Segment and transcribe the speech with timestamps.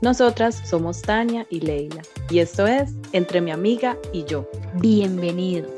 [0.00, 4.48] Nosotras somos Tania y Leila y esto es Entre mi amiga y yo.
[4.74, 5.77] Bienvenidos.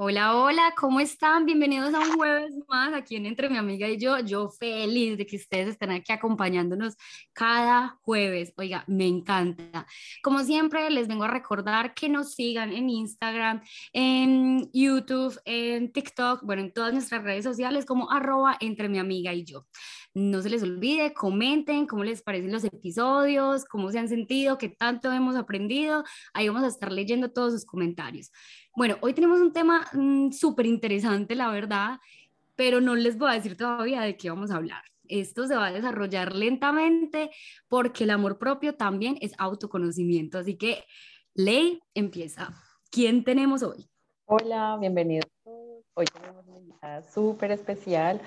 [0.00, 1.44] Hola, hola, ¿cómo están?
[1.44, 4.20] Bienvenidos a un jueves más aquí en Entre mi amiga y yo.
[4.20, 6.94] Yo feliz de que ustedes estén aquí acompañándonos
[7.32, 8.52] cada jueves.
[8.56, 9.88] Oiga, me encanta.
[10.22, 13.60] Como siempre, les vengo a recordar que nos sigan en Instagram,
[13.92, 19.34] en YouTube, en TikTok, bueno, en todas nuestras redes sociales como arroba entre mi amiga
[19.34, 19.66] y yo.
[20.14, 24.68] No se les olvide, comenten cómo les parecen los episodios, cómo se han sentido, qué
[24.68, 26.04] tanto hemos aprendido.
[26.34, 28.30] Ahí vamos a estar leyendo todos sus comentarios.
[28.78, 31.98] Bueno, hoy tenemos un tema mm, súper interesante, la verdad,
[32.54, 34.84] pero no les voy a decir todavía de qué vamos a hablar.
[35.08, 37.30] Esto se va a desarrollar lentamente
[37.66, 40.38] porque el amor propio también es autoconocimiento.
[40.38, 40.84] Así que,
[41.34, 42.54] Ley, empieza.
[42.88, 43.90] ¿Quién tenemos hoy?
[44.26, 45.28] Hola, bienvenidos.
[45.94, 48.20] Hoy tenemos una invitada súper especial.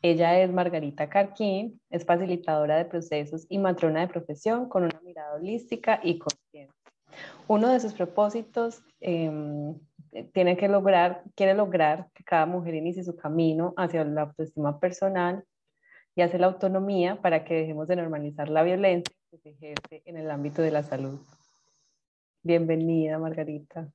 [0.00, 5.34] Ella es Margarita Carquín, es facilitadora de procesos y matrona de profesión con una mirada
[5.34, 6.72] holística y consciente.
[7.46, 9.30] Uno de sus propósitos eh,
[10.32, 15.44] tiene que lograr, quiere lograr que cada mujer inicie su camino hacia la autoestima personal
[16.14, 20.16] y hacia la autonomía para que dejemos de normalizar la violencia que se ejerce en
[20.16, 21.20] el ámbito de la salud.
[22.42, 23.88] Bienvenida, Margarita.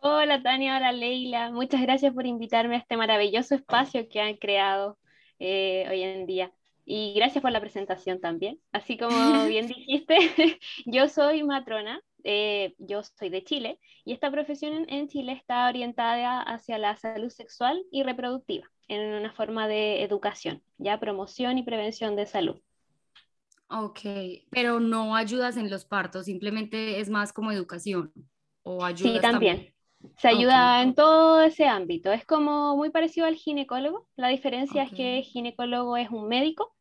[0.00, 4.98] Hola Tania, hola Leila, muchas gracias por invitarme a este maravilloso espacio que han creado
[5.38, 6.52] eh, hoy en día.
[6.84, 8.58] Y gracias por la presentación también.
[8.72, 9.10] Así como
[9.46, 10.16] bien dijiste,
[10.86, 16.40] yo soy matrona, eh, yo soy de Chile y esta profesión en, Chile está orientada
[16.42, 22.16] hacia la salud sexual y reproductiva en una forma de educación, ya promoción y prevención
[22.16, 22.60] de salud.
[23.68, 24.00] Ok,
[24.50, 28.12] pero no ayudas en los partos, simplemente es más como educación
[28.62, 29.72] o ayudas Sí, también.
[30.18, 32.12] Se ayuda en todo ese ámbito.
[32.12, 34.08] Es como muy parecido al ginecólogo.
[34.16, 36.74] La diferencia es que el ginecólogo es un médico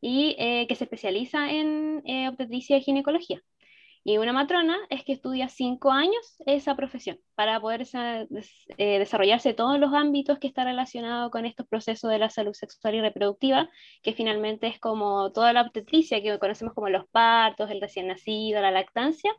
[0.00, 3.42] y eh, que se especializa en eh, obstetricia y ginecología.
[4.06, 7.86] Y una matrona es que estudia cinco años esa profesión para poder
[8.76, 12.96] eh, desarrollarse todos los ámbitos que están relacionados con estos procesos de la salud sexual
[12.96, 13.70] y reproductiva,
[14.02, 18.60] que finalmente es como toda la obstetricia que conocemos como los partos, el recién nacido,
[18.60, 19.32] la lactancia,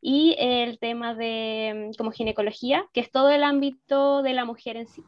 [0.00, 4.86] y el tema de como ginecología, que es todo el ámbito de la mujer en
[4.86, 5.02] sí.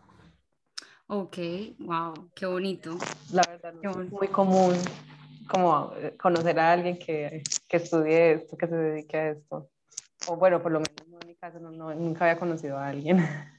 [1.06, 1.38] Ok,
[1.78, 2.98] wow, qué bonito.
[3.32, 4.74] La verdad, es muy común
[5.48, 9.70] como conocer a alguien que, que, estudie esto, que se dedique a esto.
[10.26, 13.18] O bueno, por lo menos en mi caso no, nunca había conocido a alguien.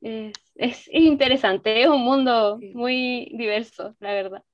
[0.00, 4.44] Es, es, interesante, es un mundo muy diverso, la verdad.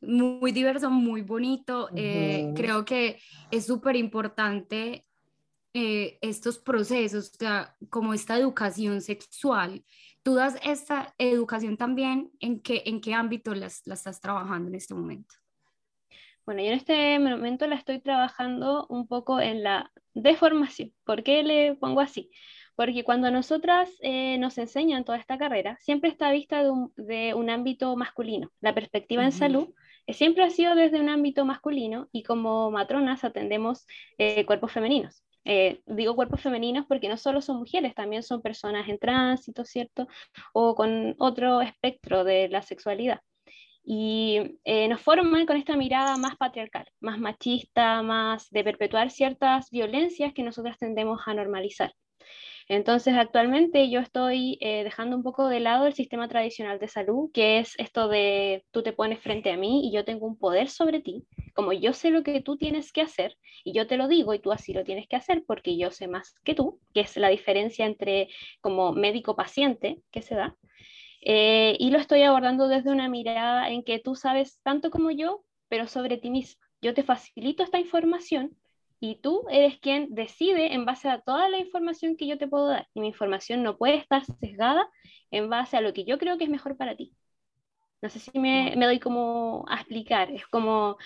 [0.00, 1.88] Muy diverso, muy bonito.
[1.96, 3.18] Eh, creo que
[3.50, 5.04] es súper importante
[5.72, 7.32] eh, estos procesos,
[7.90, 9.84] como esta educación sexual
[10.24, 12.32] ¿Tú das esta educación también?
[12.40, 15.34] ¿En qué, en qué ámbito la estás trabajando en este momento?
[16.46, 20.92] Bueno, yo en este momento la estoy trabajando un poco en la deformación.
[21.04, 22.30] ¿Por qué le pongo así?
[22.76, 27.34] Porque cuando nosotras eh, nos enseñan toda esta carrera, siempre está vista de un, de
[27.34, 28.50] un ámbito masculino.
[28.60, 29.68] La perspectiva en salud
[30.06, 33.86] eh, siempre ha sido desde un ámbito masculino y como matronas atendemos
[34.18, 35.24] eh, cuerpos femeninos.
[35.46, 40.08] Eh, digo cuerpos femeninos porque no solo son mujeres, también son personas en tránsito, ¿cierto?
[40.52, 43.20] O con otro espectro de la sexualidad.
[43.84, 49.70] Y eh, nos forman con esta mirada más patriarcal, más machista, más de perpetuar ciertas
[49.70, 51.92] violencias que nosotras tendemos a normalizar.
[52.68, 57.30] Entonces, actualmente yo estoy eh, dejando un poco de lado el sistema tradicional de salud,
[57.32, 60.70] que es esto de tú te pones frente a mí y yo tengo un poder
[60.70, 64.08] sobre ti, como yo sé lo que tú tienes que hacer y yo te lo
[64.08, 67.00] digo y tú así lo tienes que hacer porque yo sé más que tú, que
[67.00, 68.28] es la diferencia entre
[68.62, 70.56] como médico-paciente que se da.
[71.24, 75.42] Eh, y lo estoy abordando desde una mirada en que tú sabes tanto como yo,
[75.68, 76.62] pero sobre ti mismo.
[76.82, 78.56] Yo te facilito esta información
[79.00, 82.68] y tú eres quien decide en base a toda la información que yo te puedo
[82.68, 82.88] dar.
[82.94, 84.86] Y mi información no puede estar sesgada
[85.30, 87.14] en base a lo que yo creo que es mejor para ti.
[88.02, 90.30] No sé si me, doy como explicar.
[90.30, 90.98] Es como,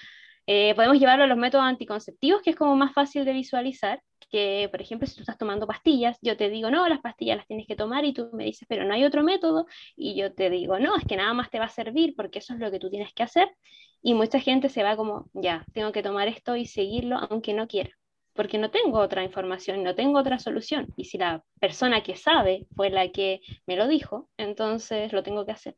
[0.46, 4.68] eh, podemos llevarlo a los métodos anticonceptivos, que es como más fácil de visualizar, que
[4.70, 7.66] por ejemplo si tú estás tomando pastillas, yo te digo, no, las pastillas las tienes
[7.66, 9.66] que tomar y tú me dices, pero no hay otro método,
[9.96, 12.54] y yo te digo, no, es que nada más te va a servir porque eso
[12.54, 13.48] es lo que tú tienes que hacer,
[14.02, 17.66] y mucha gente se va como, ya, tengo que tomar esto y seguirlo aunque no
[17.66, 17.90] quiera,
[18.34, 22.66] porque no tengo otra información, no tengo otra solución, y si la persona que sabe
[22.76, 25.76] fue la que me lo dijo, entonces lo tengo que hacer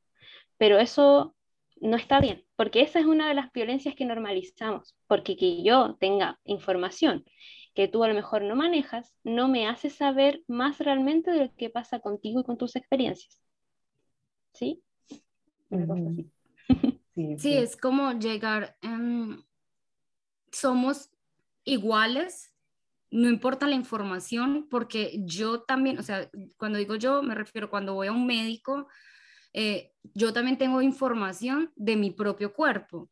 [0.60, 1.34] pero eso
[1.80, 5.96] no está bien, porque esa es una de las violencias que normalizamos, porque que yo
[5.98, 7.24] tenga información
[7.74, 11.54] que tú a lo mejor no manejas, no me hace saber más realmente de lo
[11.54, 13.40] que pasa contigo y con tus experiencias.
[14.52, 14.82] ¿Sí?
[17.38, 19.42] Sí, es como llegar, em,
[20.50, 21.10] somos
[21.64, 22.52] iguales,
[23.10, 27.94] no importa la información, porque yo también, o sea, cuando digo yo, me refiero cuando
[27.94, 28.88] voy a un médico,
[29.52, 33.10] eh, yo también tengo información de mi propio cuerpo.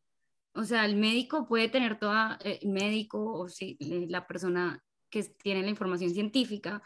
[0.53, 5.23] O sea, el médico puede tener toda, eh, el médico o si la persona que
[5.23, 6.81] tiene la información científica,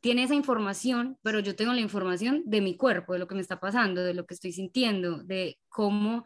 [0.00, 3.40] tiene esa información, pero yo tengo la información de mi cuerpo, de lo que me
[3.40, 6.24] está pasando, de lo que estoy sintiendo, de cómo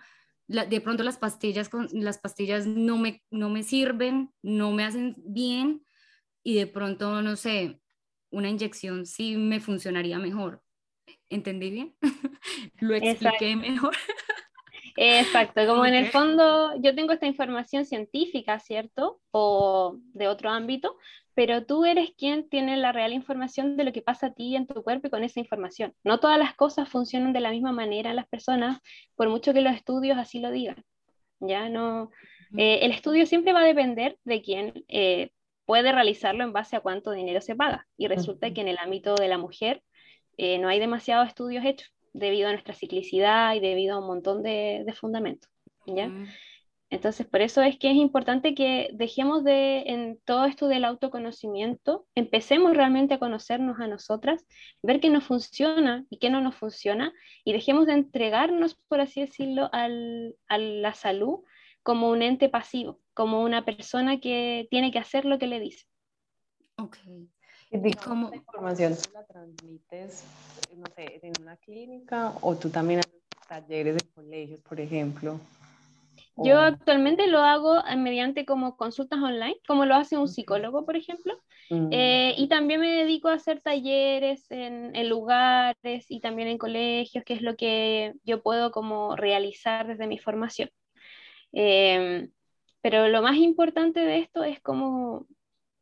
[0.49, 5.84] de pronto las pastillas, las pastillas no me, no me sirven, no me hacen bien
[6.44, 7.81] y de pronto, no sé,
[8.31, 10.62] una inyección sí me funcionaría mejor.
[11.28, 11.96] ¿Entendí bien?
[12.78, 13.94] ¿Lo expliqué mejor?
[14.96, 19.20] Exacto, como en el fondo yo tengo esta información científica, ¿cierto?
[19.31, 20.96] O de otro ámbito,
[21.34, 24.66] pero tú eres quien tiene la real información de lo que pasa a ti en
[24.66, 25.94] tu cuerpo y con esa información.
[26.02, 28.81] No todas las cosas funcionan de la misma manera en las personas,
[29.16, 30.82] por mucho que los estudios así lo digan.
[31.40, 32.10] Ya no,
[32.56, 35.31] eh, el estudio siempre va a depender de quién eh,
[35.66, 37.87] puede realizarlo en base a cuánto dinero se paga.
[37.99, 39.82] Y resulta que en el ámbito de la mujer
[40.38, 44.42] eh, no hay demasiados estudios hechos debido a nuestra ciclicidad y debido a un montón
[44.42, 45.50] de, fundamentos.
[45.86, 46.10] ¿ya?
[46.88, 52.06] Entonces, por eso es que es importante que dejemos de, en todo esto del autoconocimiento,
[52.14, 54.46] empecemos realmente a conocernos a nosotras,
[54.82, 57.12] ver qué nos funciona y qué no nos funciona,
[57.44, 61.40] y dejemos de entregarnos, por así decirlo, al, a la salud
[61.82, 65.86] como un ente pasivo, como una persona que tiene que hacer lo que le dice.
[66.78, 66.98] Ok.
[67.70, 70.24] ¿Y cómo información tú la transmites,
[70.76, 73.14] no sé, en una clínica o tú también haces
[73.48, 75.40] talleres de colegios, por ejemplo?
[76.38, 80.96] Yo actualmente lo hago eh, mediante como consultas online, como lo hace un psicólogo, por
[80.96, 81.34] ejemplo.
[81.70, 81.88] Mm.
[81.90, 87.24] Eh, y también me dedico a hacer talleres en, en, lugares y también en colegios,
[87.24, 90.68] que es lo que yo puedo como realizar desde mi formación.
[91.52, 92.30] Em,
[92.82, 95.26] pero lo más importante de esto es como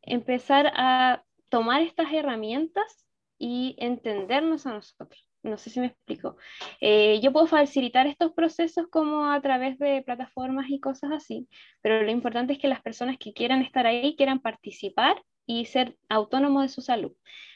[0.01, 1.24] empezar a
[1.55, 3.07] tomar estas herramientas
[3.39, 5.25] y entendernos a nosotros.
[5.41, 6.35] No sé si me explico.
[6.81, 11.47] Eh, yo puedo facilitar estos procesos como a través de plataformas y cosas así,
[11.81, 15.15] pero lo importante es que las personas que quieran estar ahí quieran participar
[15.45, 17.13] y ser autónomos de su salud.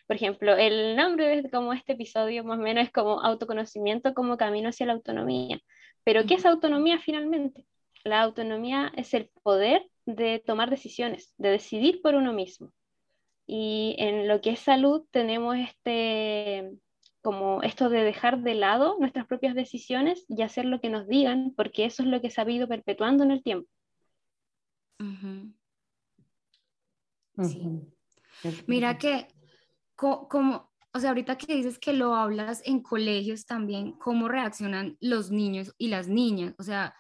[0.08, 4.38] Por ejemplo, el nombre de como este episodio más o menos es como autoconocimiento como
[4.38, 5.60] camino hacia la autonomía.
[6.06, 7.66] Pero ¿qué es autonomía finalmente?
[8.06, 12.72] La autonomía es el poder de tomar decisiones, de decidir por uno mismo.
[13.52, 16.72] Y en lo que es salud tenemos este,
[17.24, 21.56] como esto de dejar de lado nuestras propias decisiones y hacer lo que nos digan,
[21.58, 23.68] porque eso es lo que se ha ido perpetuando en el tiempo.
[27.42, 27.82] Sí.
[28.68, 29.26] Mira que,
[29.96, 35.32] como, o sea, ahorita que dices que lo hablas en colegios también, ¿cómo reaccionan los
[35.32, 36.54] niños y las niñas?
[36.60, 36.94] O sea,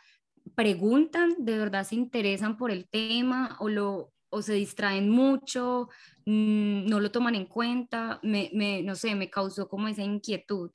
[0.55, 5.89] ¿preguntan, de verdad se interesan por el tema o lo, o se distraen mucho,
[6.25, 8.49] mm, no lo toman en cuenta, me,
[8.83, 10.71] no sé, me causó como esa inquietud.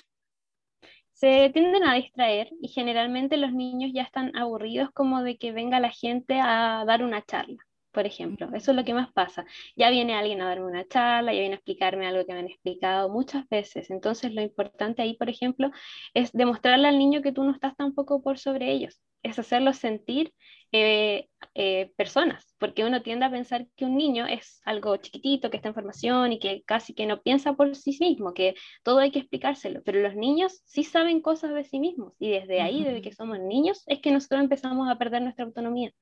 [1.13, 5.79] Se tienden a distraer y generalmente los niños ya están aburridos como de que venga
[5.81, 8.49] la gente a dar una charla, por ejemplo.
[8.53, 9.47] Eso es lo que más pasa.
[9.77, 12.49] Ya viene alguien a darme una charla, ya viene a explicarme algo que me han
[12.49, 13.91] explicado muchas veces.
[13.91, 15.71] Entonces lo importante ahí, por ejemplo,
[16.15, 20.33] es demostrarle al niño que tú no estás tampoco por sobre ellos es hacerlos sentir
[20.77, 25.57] eh, eh, personas, porque uno tiende a pensar que un niño es algo chiquitito, que
[25.57, 29.11] está en formación y que casi que no piensa por sí mismo, que todo hay
[29.11, 33.03] que explicárselo, pero los niños sí saben cosas de sí mismos y desde ahí, desde
[33.03, 35.93] que somos niños, es que nosotros empezamos a perder nuestra autonomía.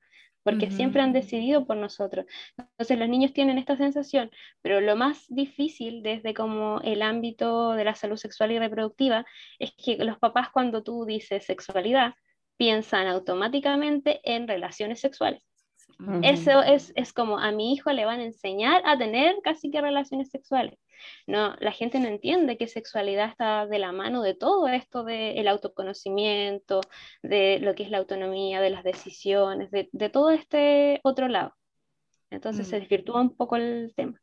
[0.43, 2.25] porque siempre han decidido por nosotros.
[2.57, 4.29] Entonces los niños tienen esta sensación,
[4.61, 9.25] pero lo más difícil desde como el ámbito de la salud sexual y reproductiva
[9.57, 12.13] es que los papás cuando tú dices sexualidad
[12.57, 15.43] piensan automáticamente en relaciones sexuales.
[16.21, 19.79] Eso es, es como a mi hijo le van a enseñar a tener casi que
[19.79, 20.77] relaciones sexuales.
[21.27, 25.47] No, la gente no entiende que sexualidad está de la mano de todo esto del
[25.47, 26.81] autoconocimiento,
[27.21, 31.55] de lo que es la autonomía, de las decisiones, de, todo este otro lado.
[32.29, 32.79] Entonces se mm.
[32.81, 34.19] desvirtúa un poco el tema.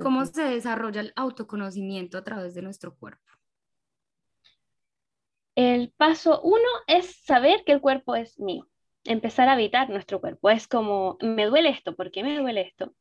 [0.00, 3.31] ¿Cómo se desarrolla el autoconocimiento a través de nuestro cuerpo?
[5.54, 8.66] El paso uno es saber que el cuerpo es mío,
[9.04, 10.50] empezar a habitar nuestro cuerpo.
[10.50, 12.94] Es como, me duele esto, ¿por qué me duele esto?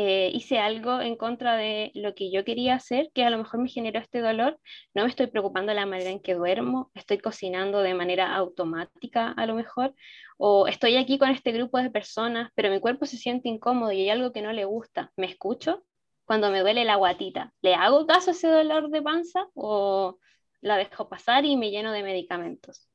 [0.00, 3.60] Eh, hice algo en contra de lo que yo quería hacer, que a lo mejor
[3.60, 4.56] me generó este dolor,
[4.94, 9.32] no me estoy preocupando de la manera en que duermo, estoy cocinando de manera automática
[9.32, 9.94] a lo mejor,
[10.36, 14.02] o estoy aquí con este grupo de personas, pero mi cuerpo se siente incómodo y
[14.02, 15.82] hay algo que no le gusta, ¿me escucho?
[16.24, 20.18] Cuando me duele la guatita, ¿le hago caso a ese dolor de panza o
[20.60, 22.88] la dejo pasar y me lleno de medicamentos?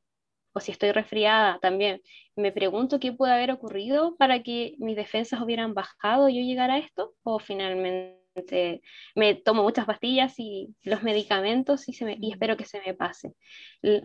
[0.53, 2.01] o si estoy resfriada también,
[2.35, 6.75] me pregunto qué puede haber ocurrido para que mis defensas hubieran bajado y yo llegara
[6.75, 8.81] a esto, o finalmente
[9.15, 12.93] me tomo muchas pastillas y los medicamentos y, se me, y espero que se me
[12.93, 13.33] pase.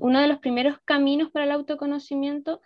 [0.01, 2.61] Uno de los primeros caminos para el autoconocimiento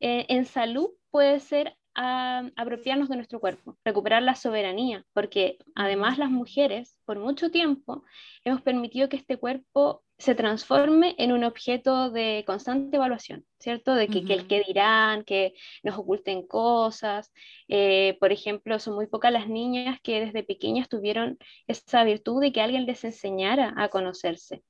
[0.00, 6.18] eh, en salud puede ser a apropiarnos de nuestro cuerpo, recuperar la soberanía, porque además
[6.18, 8.04] las mujeres por mucho tiempo
[8.44, 13.94] hemos permitido que este cuerpo se transforme en un objeto de constante evaluación, ¿cierto?
[13.94, 17.32] De que, el que dirán, que nos oculten cosas.
[17.68, 22.52] Eh, por ejemplo, son muy pocas las niñas que desde pequeñas tuvieron esa virtud de
[22.52, 24.62] que alguien les enseñara a conocerse.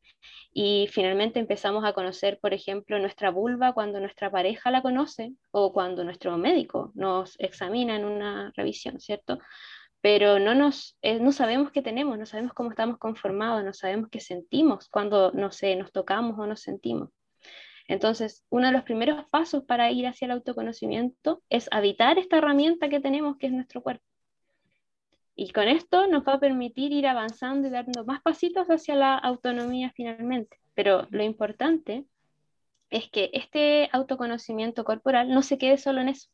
[0.52, 5.72] Y finalmente empezamos a conocer, por ejemplo, nuestra vulva cuando nuestra pareja la conoce o
[5.72, 9.38] cuando nuestro médico nos examina en una revisión, ¿cierto?
[10.00, 14.08] Pero no, nos, eh, no sabemos qué tenemos, no sabemos cómo estamos conformados, no sabemos
[14.10, 17.10] qué sentimos cuando, no sé, nos tocamos o nos sentimos.
[17.86, 22.88] Entonces, uno de los primeros pasos para ir hacia el autoconocimiento es habitar esta herramienta
[22.88, 24.04] que tenemos, que es nuestro cuerpo.
[25.34, 29.16] Y con esto nos va a permitir ir avanzando y dando más pasitos hacia la
[29.16, 30.58] autonomía finalmente.
[30.74, 32.04] Pero lo importante
[32.90, 36.28] es que este autoconocimiento corporal no se quede solo en eso,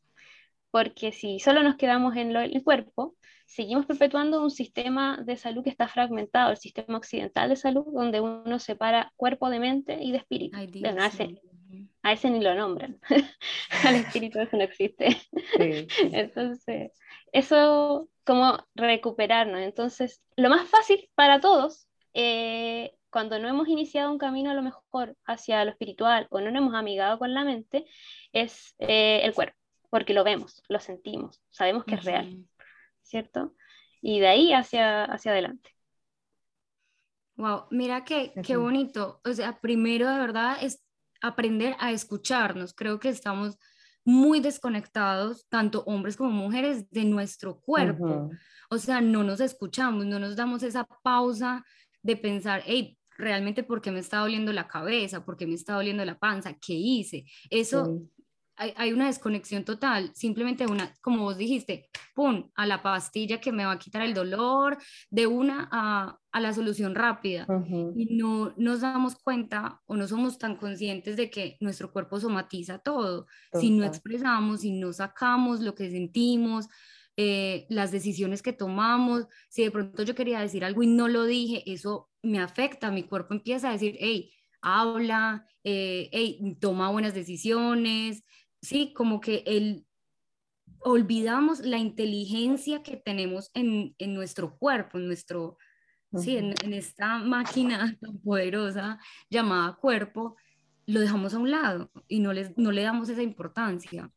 [0.71, 5.69] porque si solo nos quedamos en el cuerpo, seguimos perpetuando un sistema de salud que
[5.69, 10.17] está fragmentado, el sistema occidental de salud, donde uno separa cuerpo de mente y de
[10.17, 10.57] espíritu.
[12.03, 12.99] a, ese, ni lo nombran,
[13.85, 15.17] al espíritu eso no existe.
[16.11, 16.91] Entonces,
[17.31, 19.61] eso como recuperarnos.
[19.61, 24.61] Entonces, lo más fácil para todos, eh, cuando no hemos iniciado un camino a lo
[24.61, 27.85] mejor hacia lo espiritual o no nos hemos amigado con la mente,
[28.33, 29.57] es eh, el cuerpo,
[29.89, 32.45] porque lo vemos, lo sentimos, sabemos que es real,
[33.01, 33.55] ¿cierto?
[34.01, 35.71] Y de ahí hacia, hacia adelante.
[37.37, 39.21] Wow, mira qué, qué bonito.
[39.23, 40.83] O sea, primero de verdad es
[41.21, 42.73] aprender a escucharnos.
[42.73, 43.57] Creo que estamos
[44.07, 48.29] muy desconectados, tanto hombres como mujeres, de nuestro cuerpo.
[48.69, 51.65] O sea, no nos escuchamos, no nos damos esa pausa
[52.01, 55.73] de pensar, hey, realmente por qué me está doliendo la cabeza, por qué me está
[55.73, 57.25] doliendo la panza, qué hice.
[57.49, 58.01] Eso
[58.57, 63.65] hay, una desconexión total, simplemente una, como vos dijiste, pum, a la pastilla que me
[63.65, 64.77] va a quitar el dolor,
[65.09, 67.47] de una a, la solución rápida.
[67.95, 72.77] Y no nos damos cuenta o no somos tan conscientes de que nuestro cuerpo somatiza
[72.77, 73.25] todo.
[73.59, 76.67] Si no expresamos, si no sacamos lo que sentimos,
[77.15, 81.25] eh, las decisiones que tomamos, si de pronto yo quería decir algo y no lo
[81.25, 87.15] dije, eso me afecta, mi cuerpo empieza a decir, hey, habla, eh, hey, toma buenas
[87.15, 88.23] decisiones,
[88.67, 89.85] sí, como que el,
[90.81, 95.57] olvidamos la inteligencia que tenemos en, nuestro cuerpo, en nuestro,
[96.13, 100.35] sí, en, esta máquina tan poderosa llamada cuerpo,
[100.85, 104.11] lo dejamos a un lado y no, les, no le damos esa importancia.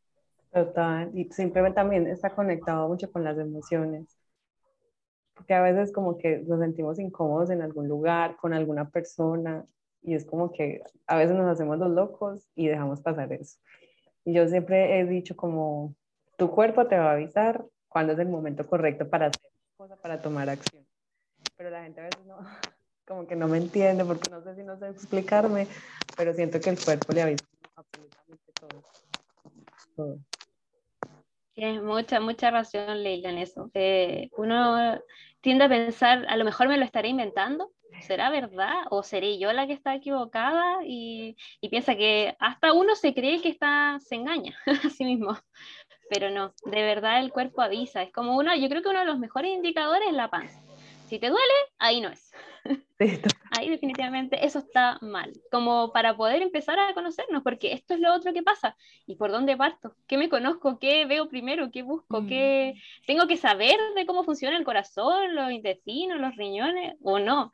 [0.52, 4.18] Total, y simplemente también está conectado mucho con las emociones,
[5.34, 9.64] porque a veces como que nos sentimos incómodos en algún lugar, con alguna persona,
[10.02, 13.60] y es como que a veces nos hacemos los locos y dejamos pasar eso.
[14.30, 15.96] Y yo siempre he dicho como,
[16.36, 20.22] tu cuerpo te va a avisar cuándo es el momento correcto para hacer cosas, para
[20.22, 20.86] tomar acción.
[21.56, 22.36] Pero la gente a veces no,
[23.08, 25.66] como que no me entiende porque no sé si no sé explicarme,
[26.16, 27.44] pero siento que el cuerpo le avisa
[27.74, 28.84] absolutamente todo.
[29.96, 30.18] todo.
[31.52, 33.68] Tienes mucha, mucha razón, Leila, en eso.
[33.74, 35.00] Eh, uno
[35.40, 37.72] tiende a pensar, a lo mejor me lo estaré inventando,
[38.02, 40.78] ¿será verdad o seré yo la que está equivocada?
[40.84, 41.36] Y,
[41.70, 45.36] piensa que hasta uno se cree que está, se engaña a sí mismo.
[46.08, 48.02] pero no, de verdad el cuerpo avisa.
[48.02, 50.60] Es como uno, yo creo que uno de los mejores indicadores es la panza.
[51.08, 52.32] Si te duele, ahí no es.
[53.58, 55.32] ahí definitivamente eso está mal.
[55.50, 58.76] Como para poder empezar a conocernos, porque esto es lo otro que pasa.
[59.06, 59.96] ¿Y por dónde parto?
[60.06, 60.78] ¿Qué me conozco?
[60.78, 61.70] ¿Qué veo primero?
[61.72, 62.26] ¿Qué busco?
[62.26, 63.06] ¿Qué mm.
[63.06, 67.50] tengo que saber de cómo funciona el corazón, los intestinos, los riñones o no?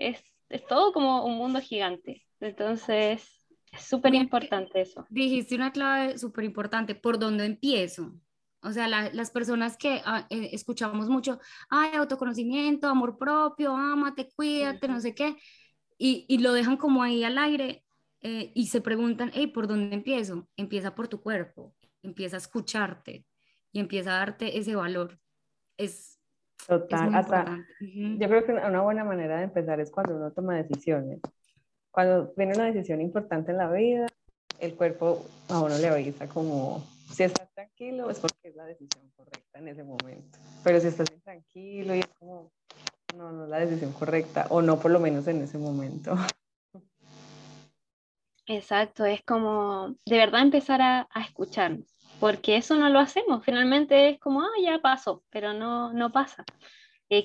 [0.00, 2.26] Es, es todo como un mundo gigante.
[2.40, 3.40] Entonces,
[3.70, 5.06] es súper importante eso.
[5.10, 8.14] Dijiste una clave súper importante, ¿por dónde empiezo?
[8.62, 11.38] O sea, las personas que ah, eh, escuchamos mucho,
[11.70, 15.36] ay, autoconocimiento, amor propio, ámate, cuídate, no sé qué,
[15.96, 17.84] y, y, lo dejan como ahí al aire
[18.20, 20.46] eh, y se preguntan, hey, ¿por dónde empiezo?
[20.56, 23.24] Empieza por tu cuerpo, empieza a escucharte
[23.72, 25.18] y empieza a darte ese valor.
[25.78, 26.19] Es
[26.66, 31.20] Total, hasta, yo creo que una buena manera de empezar es cuando uno toma decisiones.
[31.90, 34.06] Cuando viene una decisión importante en la vida,
[34.60, 39.10] el cuerpo a uno le avisa como, si está tranquilo es porque es la decisión
[39.16, 40.38] correcta en ese momento.
[40.62, 42.52] Pero si estás intranquilo y es como,
[43.16, 46.14] no, no es la decisión correcta, o no por lo menos en ese momento.
[48.46, 54.10] Exacto, es como de verdad empezar a, a escucharnos, porque eso no lo hacemos, finalmente
[54.10, 56.44] es como, ah, ya pasó, pero no, no pasa.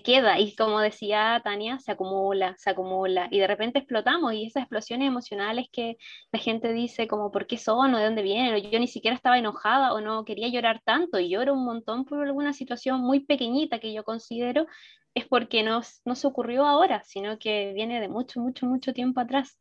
[0.03, 4.63] Queda y como decía Tania, se acumula, se acumula y de repente explotamos y esas
[4.63, 5.97] explosiones emocionales que
[6.31, 9.15] la gente dice como por qué son o de dónde vienen o yo ni siquiera
[9.15, 13.19] estaba enojada o no quería llorar tanto y lloro un montón por alguna situación muy
[13.19, 14.65] pequeñita que yo considero
[15.13, 19.19] es porque no, no se ocurrió ahora, sino que viene de mucho, mucho, mucho tiempo
[19.21, 19.55] atrás.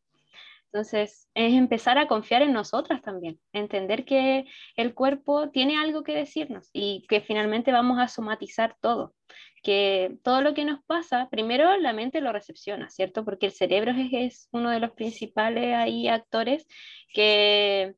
[0.74, 6.16] Entonces, es empezar a confiar en nosotras también, entender que el cuerpo tiene algo que
[6.16, 9.14] decirnos y que finalmente vamos a somatizar todo,
[9.62, 13.24] que todo lo que nos pasa, primero la mente lo recepciona, ¿cierto?
[13.24, 16.66] Porque el cerebro es, uno de los principales ahí actores
[17.12, 17.94] que,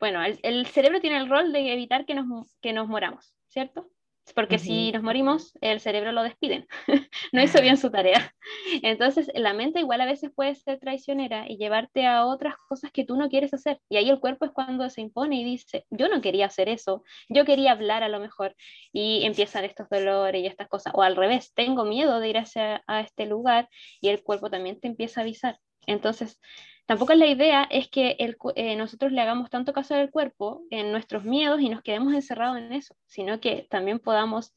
[0.00, 3.90] bueno, el, el, cerebro tiene el rol de evitar que nos, que nos moramos, ¿cierto?
[4.32, 6.66] Porque si nos morimos, el cerebro lo despiden,
[7.32, 8.34] no hizo bien su tarea.
[8.82, 13.04] Entonces, la mente igual a veces puede ser traicionera y llevarte a otras cosas que
[13.04, 13.80] tú no quieres hacer.
[13.88, 17.04] Y ahí el cuerpo es cuando se impone y dice, yo no quería hacer eso,
[17.28, 18.56] yo quería hablar a lo mejor.
[18.92, 20.92] Y empiezan estos dolores y estas cosas.
[20.96, 23.68] O al revés, tengo miedo de ir hacia, a este lugar
[24.00, 25.58] y el cuerpo también te empieza a avisar.
[25.86, 26.40] Entonces,
[26.86, 31.24] Tampoco la idea es que eh, nosotros le hagamos tanto caso al cuerpo en nuestros
[31.24, 34.54] miedos y nos quedemos encerrados en eso, sino que también podamos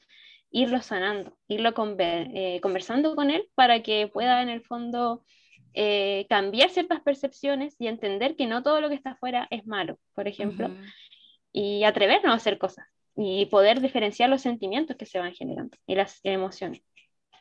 [0.52, 5.24] irlo sanando, irlo eh, conversando con él para que pueda en el fondo
[5.74, 9.98] eh, cambiar ciertas percepciones y entender que no todo lo que está afuera es malo,
[10.14, 10.70] por ejemplo,
[11.54, 15.96] y atrevernos a hacer cosas y poder diferenciar los sentimientos que se van generando y
[15.96, 16.82] las emociones.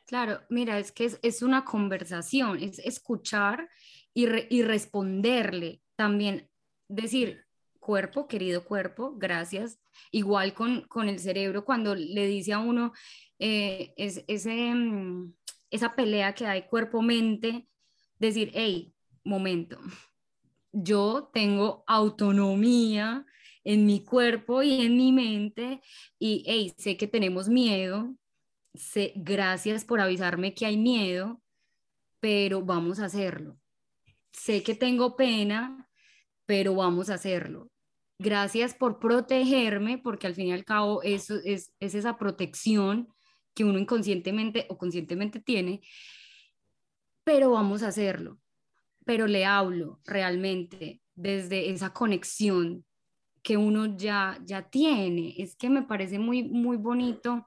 [0.07, 3.69] Claro, mira, es que es, es una conversación, es escuchar
[4.17, 6.49] y, responderle también,
[6.89, 7.45] decir,
[7.79, 9.79] cuerpo, querido cuerpo, gracias.
[10.11, 12.93] Igual con, con el cerebro, cuando le dice a uno
[13.39, 15.35] eh, es, ese, mm,
[15.71, 17.69] esa pelea que hay cuerpo-mente,
[18.19, 19.79] decir, hey, momento,
[20.73, 23.27] yo tengo autonomía
[23.65, 25.83] en mi cuerpo y en mi mente
[26.19, 28.17] y hey, sé que tenemos miedo,
[28.73, 31.43] sé, gracias por avisarme que hay miedo,
[32.21, 33.59] pero vamos a hacerlo
[34.37, 35.89] sé que tengo pena,
[36.45, 37.71] pero vamos a hacerlo.
[38.19, 43.09] Gracias por protegerme, porque al fin y al cabo eso es, es esa protección
[43.55, 45.81] que uno inconscientemente o conscientemente tiene,
[47.25, 48.39] pero vamos a hacerlo.
[49.05, 52.85] Pero le hablo realmente desde esa conexión
[53.43, 55.35] que uno ya, ya tiene.
[55.39, 57.47] Es que me parece muy, muy bonito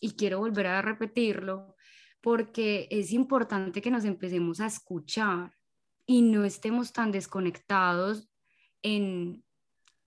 [0.00, 1.74] y quiero volver a repetirlo
[2.20, 5.52] porque es importante que nos empecemos a escuchar,
[6.06, 8.28] y no estemos tan desconectados
[8.82, 9.42] en,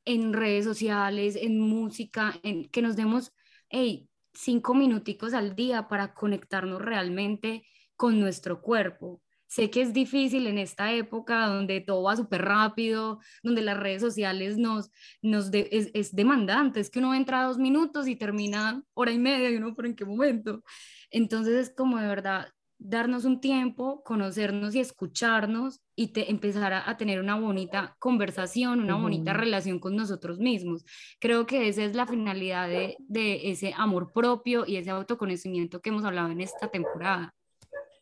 [0.05, 3.33] redes sociales, en música, en que nos demos,
[3.69, 9.21] hey, cinco minuticos al día para conectarnos realmente con nuestro cuerpo.
[9.47, 14.01] Sé que es difícil en esta época donde todo va súper rápido, donde las redes
[14.01, 19.11] sociales nos, nos es, es, demandante, es que uno entra dos minutos y termina hora
[19.11, 20.63] y media y uno por en qué momento.
[21.11, 22.49] Entonces es como de verdad
[22.79, 28.95] darnos un tiempo, conocernos y escucharnos y te, empezar a, tener una bonita conversación, una
[28.95, 30.85] bonita relación con nosotros mismos.
[31.19, 35.89] Creo que esa es la finalidad de, de, ese amor propio y ese autoconocimiento que
[35.89, 37.33] hemos hablado en esta temporada.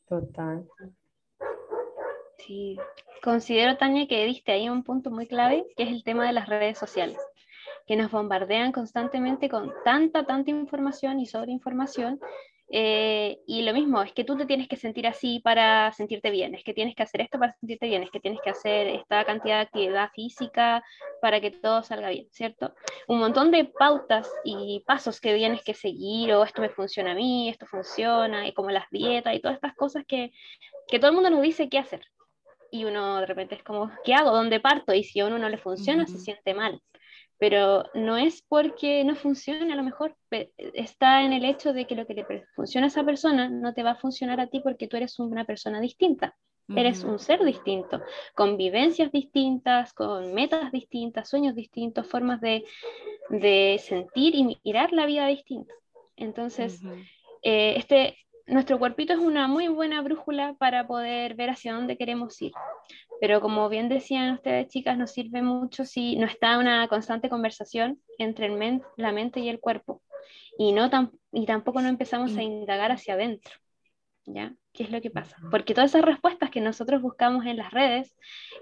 [0.08, 0.66] Total.
[2.38, 2.78] Sí,
[3.24, 6.48] considero, Tania, que diste ahí un punto muy clave, que es el tema de las
[6.48, 7.18] redes sociales
[7.88, 12.20] que nos bombardean constantemente con tanta, tanta información y sobreinformación
[12.70, 16.56] Eh, y lo mismo, es que tú te tienes que sentir así para sentirte bien,
[16.56, 19.24] es que tienes que hacer esto para sentirte bien, es que tienes que hacer esta
[19.24, 20.84] cantidad de actividad física
[21.22, 22.74] para que todo salga bien, ¿cierto?
[23.08, 27.16] Un montón de pautas y pasos que tienes que seguir, o esto me funciona a
[27.16, 30.32] mí, esto funciona, y como las dietas y todas estas cosas que,
[30.88, 32.02] que todo el mundo nos dice qué hacer.
[32.72, 34.32] Y uno de repente es como, ¿qué hago?
[34.32, 34.94] ¿Dónde parto?
[34.94, 36.82] Y si a uno no le funciona, se siente mal
[37.38, 40.16] pero no es porque no funcione, a lo mejor
[40.74, 43.84] está en el hecho de que lo que le funciona a esa persona no te
[43.84, 46.36] va a funcionar a ti porque tú eres una persona distinta.
[46.68, 48.02] Eres un ser distinto,
[48.34, 52.64] con vivencias distintas, con metas distintas, sueños distintos, formas de,
[53.30, 55.72] de sentir y mirar la vida distinta.
[56.16, 56.82] Entonces,
[57.44, 58.18] eh, este,
[58.48, 62.52] nuestro cuerpito es una muy buena brújula para poder ver hacia dónde queremos ir.
[63.22, 68.02] Pero como bien decían ustedes, chicas, nos sirve mucho si no está una constante conversación
[68.18, 70.02] entre el la mente y el cuerpo.
[70.58, 70.90] Y, no
[71.32, 73.54] y tampoco no empezamos a indagar hacia adentro.
[74.28, 74.56] ¿Ya?
[74.74, 75.38] ¿Qué es lo que pasa?
[75.52, 78.16] Porque todas esas respuestas que nosotros buscamos en las redes,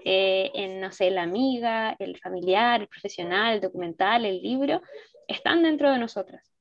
[0.04, 4.82] eh, en, no sé, la amiga, el familiar, el profesional, el documental, el libro,
[5.26, 6.53] están dentro de nosotras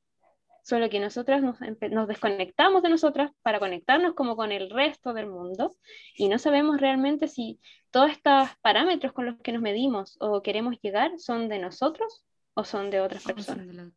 [0.64, 1.60] solo que nosotras nos,
[2.08, 5.76] desconectamos de nosotras para conectarnos como con el resto del mundo
[6.16, 7.60] y no sabemos realmente si
[7.92, 12.24] todos estos parámetros con los que nos medimos o queremos llegar son de nosotros
[12.54, 13.92] o son de otras personas.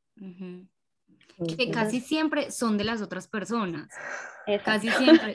[1.57, 3.89] Que casi siempre son de las otras personas.
[4.65, 5.35] Casi siempre.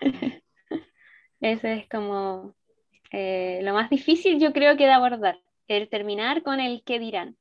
[1.40, 2.54] Ese es como
[3.10, 7.36] eh, lo más difícil yo creo que de abordar, el terminar con el qué dirán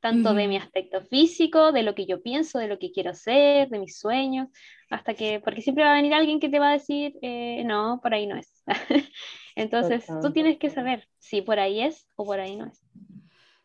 [0.00, 3.68] tanto de mi aspecto físico, de lo que yo pienso, de lo que quiero ser,
[3.68, 4.48] de mis sueños,
[4.88, 8.00] hasta que, porque siempre va a venir alguien que te va a decir, eh, no,
[8.02, 8.64] por ahí no es.
[9.54, 12.82] Entonces, tú tienes que saber si por ahí es o por ahí no es.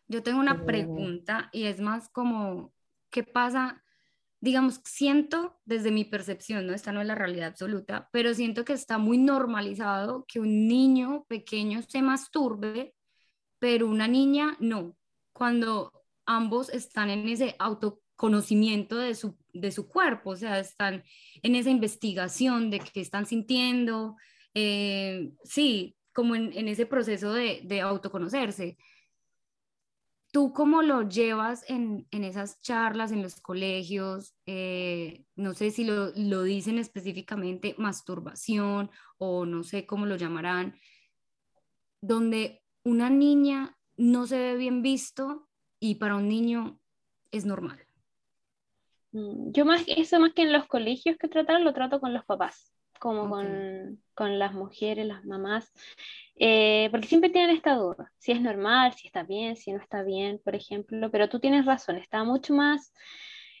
[0.08, 2.72] Yo tengo una pregunta y es más como,
[3.10, 3.82] ¿qué pasa?
[4.40, 6.74] Digamos, siento desde mi percepción, ¿no?
[6.74, 11.24] Esta no es la realidad absoluta, pero siento que está muy normalizado que un niño
[11.28, 12.94] pequeño se masturbe,
[13.58, 14.96] pero una niña no.
[15.32, 15.90] Cuando
[16.26, 21.04] ambos están en ese autoconocimiento de su, de su cuerpo, o sea, están
[21.42, 24.16] en esa investigación de qué están sintiendo,
[24.54, 28.78] eh, sí, como en, ese proceso de, de, autoconocerse.
[30.32, 34.34] ¿Tú cómo lo llevas en, esas charlas, en los colegios?
[34.46, 40.78] Eh, no sé si lo, lo dicen específicamente masturbación o no sé cómo lo llamarán,
[42.00, 45.45] donde una niña no se ve bien visto
[45.90, 46.78] y para un niño
[47.30, 47.78] es normal.
[49.12, 52.24] Mm, yo más, eso más que en los colegios que tratar, lo trato con los
[52.24, 55.72] papás, como con, con, las mujeres, las mamás,
[56.36, 60.02] eh, porque siempre tienen esta duda, si es normal, si está bien, si no está
[60.02, 62.92] bien, por ejemplo, pero tú tienes razón, está mucho más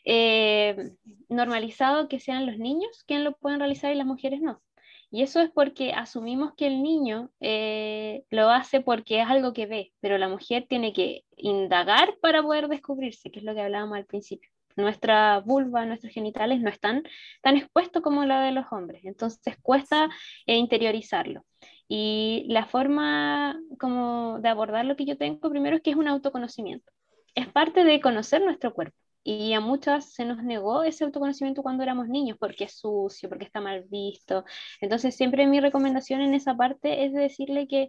[0.04, 0.90] eh,
[1.28, 4.62] normalizado que sean los niños quienes lo pueden realizar y las mujeres no.
[5.10, 9.66] Y eso es porque asumimos que el niño eh, lo hace porque es algo que
[9.66, 13.96] ve, pero la mujer tiene que indagar para poder descubrirse, que es lo que hablábamos
[13.96, 14.50] al principio.
[14.76, 17.02] Nuestra vulva, nuestros genitales no están
[17.42, 20.10] tan expuestos como la de los hombres, entonces cuesta
[20.46, 21.44] eh, interiorizarlo.
[21.88, 26.08] Y la forma como de abordar lo que yo tengo primero es que es un
[26.08, 26.92] autoconocimiento.
[27.34, 31.82] Es parte de conocer nuestro cuerpo y a muchas se nos negó ese autoconocimiento cuando
[31.82, 34.44] éramos niños, porque es sucio, porque está mal visto.
[34.80, 37.88] Entonces, siempre mi recomendación en esa parte es decirle que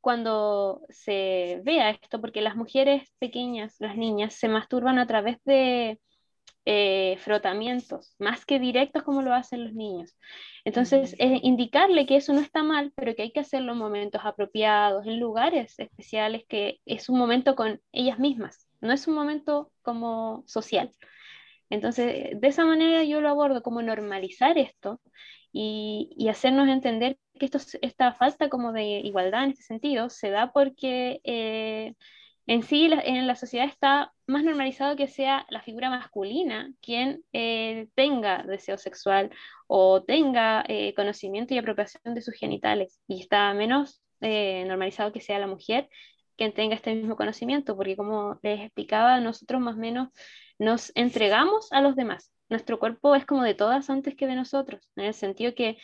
[0.00, 6.00] cuando se vea esto, porque las mujeres pequeñas, las niñas, se masturban a través de
[6.66, 10.16] eh, frotamientos, más que directos como lo hacen los niños.
[10.64, 14.22] Entonces, es indicarle que eso no está mal, pero que hay que hacerlo en momentos
[14.24, 19.72] apropiados, en lugares especiales, que es un momento con ellas mismas no es un momento
[19.82, 20.92] como social.
[21.70, 25.00] Entonces, de esa manera yo lo abordo, como normalizar esto
[25.52, 30.52] y, hacernos entender que esto, esta falta como de igualdad en este sentido se da
[30.52, 31.94] porque eh,
[32.46, 37.88] en sí en la sociedad está más normalizado que sea la figura masculina quien eh,
[37.94, 39.30] tenga deseo sexual
[39.66, 45.38] o tenga eh, conocimiento y apropiación de sus genitales y está menos normalizado que sea
[45.38, 45.88] la mujer
[46.36, 50.08] quien tenga este mismo conocimiento, porque como les explicaba, nosotros más o menos
[50.58, 52.32] nos entregamos a los demás.
[52.48, 55.78] Nuestro cuerpo es como de todas antes que de nosotros, en el sentido que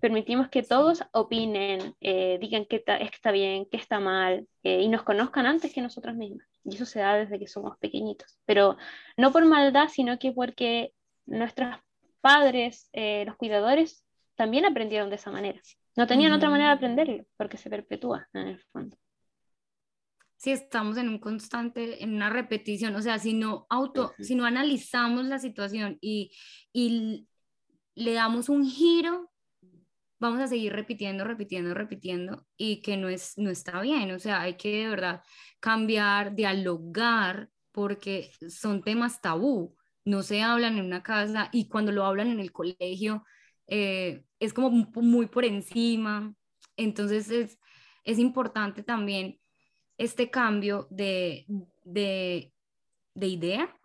[0.00, 4.88] permitimos que todos opinen, eh, digan qué está, está bien, qué está mal, eh, y
[4.88, 6.44] nos conozcan antes que nosotros mismos.
[6.64, 8.76] Y eso se da desde que somos pequeñitos, pero
[9.16, 10.92] no por maldad, sino que porque
[11.26, 11.76] nuestros
[12.20, 15.60] padres, eh, los cuidadores, también aprendieron de esa manera.
[15.96, 18.96] No tenían otra manera de aprenderlo, porque se perpetúa en el fondo
[20.44, 24.44] si estamos en un constante, en una repetición, o sea, si no auto, si no
[24.44, 26.32] analizamos la situación y,
[26.70, 27.26] y
[27.94, 29.32] le damos un giro,
[30.20, 34.10] vamos a seguir repitiendo, repitiendo, repitiendo y que no, es, no está bien.
[34.10, 35.22] O sea, hay que de verdad
[35.60, 42.04] cambiar, dialogar, porque son temas tabú, no se hablan en una casa y cuando lo
[42.04, 43.24] hablan en el colegio
[43.66, 46.34] eh, es como muy por encima.
[46.76, 47.58] Entonces es,
[48.04, 49.40] es importante también
[49.98, 51.46] este cambio de,
[51.84, 52.52] de,
[53.14, 53.76] de idea,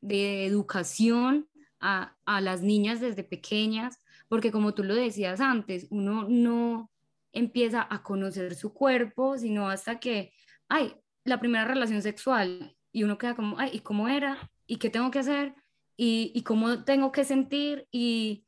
[0.00, 1.48] de educación
[1.80, 3.98] a, a, las niñas desde pequeñas,
[4.28, 6.90] porque como tú lo decías antes, uno no
[7.32, 10.32] empieza a conocer su cuerpo, sino hasta que,
[10.68, 14.50] ay, la primera relación sexual, y uno queda como, ay, ¿y cómo era?
[14.66, 15.54] ¿Y qué tengo que hacer?
[15.96, 17.88] ¿Y, y cómo tengo que sentir?
[17.90, 18.44] Y,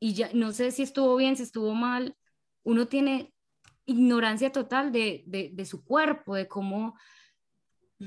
[0.00, 2.16] y ya no sé si estuvo bien, si estuvo mal.
[2.62, 3.34] Uno tiene
[3.90, 6.96] ignorancia total de, de, de su cuerpo, de cómo,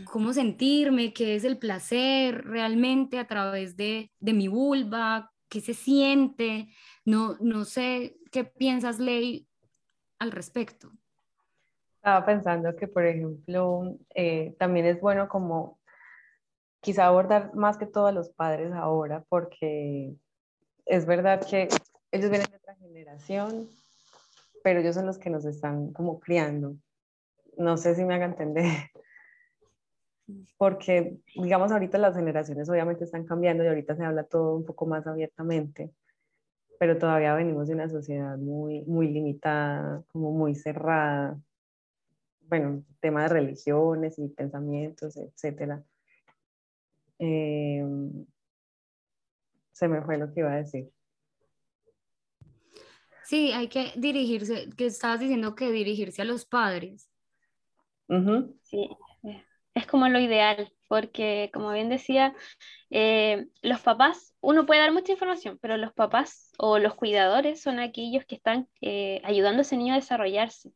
[0.05, 5.73] cómo sentirme, qué es el placer realmente a través de, de mi vulva, qué se
[5.73, 6.69] siente.
[7.05, 9.47] No, no sé qué piensas, Ley,
[10.19, 10.91] al respecto.
[11.97, 15.79] Estaba pensando que, por ejemplo, eh, también es bueno como
[16.81, 20.15] quizá abordar más que todo a los padres ahora, porque
[20.85, 21.69] es verdad que
[22.11, 23.69] ellos vienen de otra generación,
[24.63, 26.75] pero ellos son los que nos están como criando.
[27.57, 28.65] No sé si me haga entender.
[30.57, 34.85] Porque, digamos, ahorita las generaciones obviamente están cambiando y ahorita se habla todo un poco
[34.85, 35.91] más abiertamente,
[36.79, 41.37] pero todavía venimos de una sociedad muy, muy limitada, como muy cerrada.
[42.47, 45.83] Bueno, tema de religiones y pensamientos, etcétera.
[47.19, 47.85] Eh,
[49.73, 50.89] se me fue lo que iba a decir.
[53.33, 57.09] Sí, hay que dirigirse, que estabas diciendo que dirigirse a los padres.
[58.61, 58.87] Sí,
[59.73, 62.35] es como lo ideal, porque como bien decía,
[62.91, 67.79] eh, los papás, uno puede dar mucha información, pero los papás o los cuidadores son
[67.79, 70.71] aquellos que están eh, ayudando a ese niño a desarrollarse.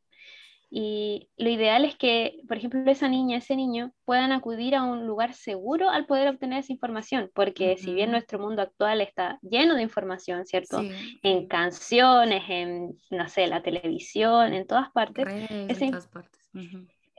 [0.69, 5.07] Y lo ideal es que, por ejemplo, esa niña, ese niño puedan acudir a un
[5.07, 9.75] lugar seguro al poder obtener esa información, porque si bien nuestro mundo actual está lleno
[9.75, 10.81] de información, ¿cierto?
[11.23, 15.25] En canciones, en, no sé, la televisión, en todas partes.
[15.27, 16.49] en todas partes.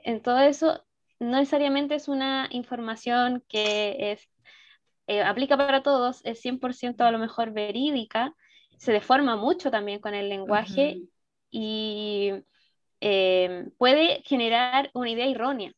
[0.03, 0.83] En todo eso,
[1.19, 4.29] no necesariamente es una información que es,
[5.07, 8.35] eh, aplica para todos, es 100% a lo mejor verídica,
[8.77, 11.01] se deforma mucho también con el lenguaje
[11.51, 12.31] y
[13.01, 15.73] Em, puede generar una idea errónea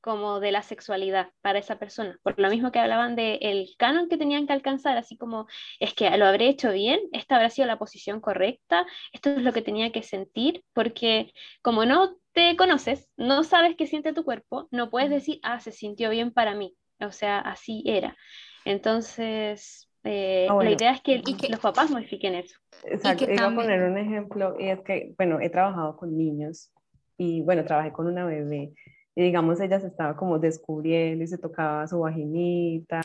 [0.00, 2.18] como de la sexualidad para esa persona.
[2.22, 5.46] Por lo mismo que hablaban del el canon que tenían que alcanzar, así como
[5.80, 9.52] es que lo habré hecho bien, esta habrá sido la posición correcta, esto es lo
[9.52, 14.68] que tenía que sentir, porque como no te conoces, no sabes qué siente tu cuerpo,
[14.70, 18.16] no puedes decir, ah, se sintió bien para mí, o sea, así era.
[18.64, 22.58] Entonces, eh, ah, la idea es que, los papás modifiquen eso.
[22.84, 26.72] Exacto, iba a poner un ejemplo, y es que, bueno, he trabajado con niños
[27.16, 28.72] y, bueno, trabajé con una bebé
[29.14, 33.02] y, digamos, ella se estaba como descubriendo y se tocaba su vaginita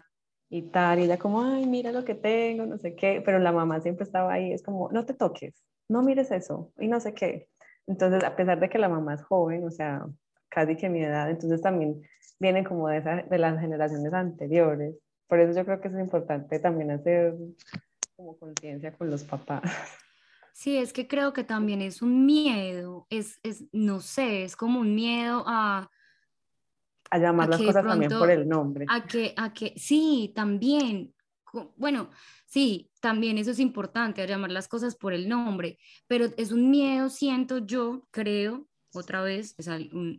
[0.50, 3.52] y tal, y ella como, ay, mira lo que tengo, no sé qué, pero la
[3.52, 7.14] mamá siempre estaba ahí, es como, no te toques, no mires eso, y no sé
[7.14, 7.48] qué.
[7.88, 10.06] Entonces, a pesar de que la mamá es joven, o sea,
[10.50, 12.02] casi que mi edad, entonces también
[12.40, 14.96] viene como de, esa, de las generaciones anteriores
[15.34, 17.34] por eso yo creo que es importante también hacer
[18.16, 19.64] como conciencia con los papás.
[20.54, 24.82] Sí, es que creo que también es un miedo, es, es no sé, es como
[24.82, 25.90] un miedo a...
[27.10, 28.86] A llamar las cosas también por el nombre.
[28.88, 31.16] A que, a que, sí, también,
[31.78, 32.12] bueno,
[32.46, 36.70] sí, también eso es importante, a llamar las cosas por el nombre, pero es un
[36.70, 39.68] miedo, siento yo, creo, otra vez, es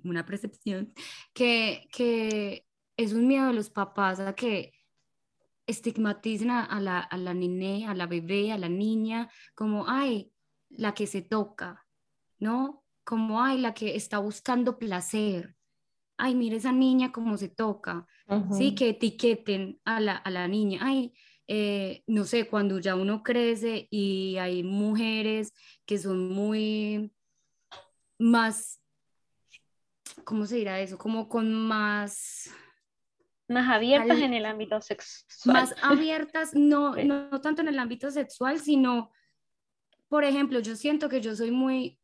[0.03, 0.93] una percepción,
[1.33, 4.73] que, que es un miedo de los papás a que
[5.67, 10.33] estigmatizan a, la, a la nené, a la bebé, a la niña, como, ay,
[10.69, 11.87] la que se toca,
[12.39, 12.85] ¿no?
[13.05, 15.57] Como, ay, la que está buscando placer.
[16.17, 18.07] Ay, mire esa niña como se toca.
[18.53, 20.81] Sí, que etiqueten a la, a la niña.
[20.83, 21.13] Ay,
[21.47, 25.53] eh, no sé, cuando ya uno crece y hay mujeres
[25.85, 27.13] que son muy
[28.19, 28.81] más,
[30.25, 30.97] ¿cómo se dirá eso?
[30.97, 32.51] Como con más
[33.49, 35.55] más abiertas en el ámbito sexual.
[35.55, 39.11] Más abiertas, no, no, tanto en el ámbito sexual, sino,
[40.09, 41.99] por ejemplo, yo siento que yo soy muy,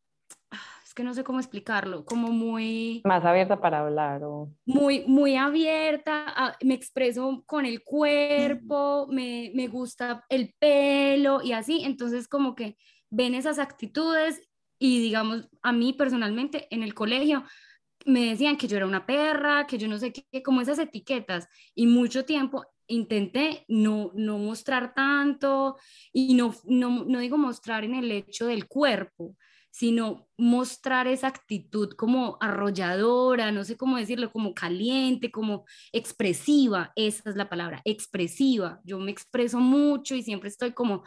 [0.84, 3.00] es que no sé cómo explicarlo, como muy...
[3.04, 4.50] Más abierta para hablar o...
[4.66, 11.84] Muy, muy abierta, me expreso con el cuerpo, me, me gusta el pelo y así,
[11.84, 12.76] entonces como que
[13.08, 14.42] ven esas actitudes
[14.78, 17.44] y digamos, a mí personalmente en el colegio
[18.06, 21.48] me decían que yo era una perra, que yo no sé qué, como esas etiquetas.
[21.74, 25.76] Y mucho tiempo intenté no, no mostrar tanto
[26.12, 29.36] y no, no, no digo mostrar en el hecho del cuerpo,
[29.70, 37.30] sino mostrar esa actitud como arrolladora, no sé cómo decirlo, como caliente, como expresiva, esa
[37.30, 38.80] es la palabra, expresiva.
[38.84, 41.04] Yo me expreso mucho y siempre estoy como,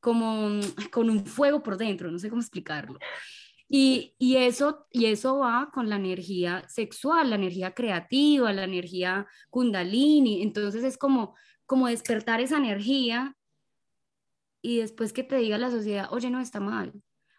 [0.00, 2.98] como con un fuego por dentro, no sé cómo explicarlo.
[3.68, 9.26] Y, y, eso, y eso va con la energía sexual, la energía creativa, la energía
[9.50, 10.42] kundalini.
[10.42, 11.34] Entonces es como,
[11.66, 13.36] como despertar esa energía
[14.64, 16.92] y después que te diga la sociedad, oye, no está mal.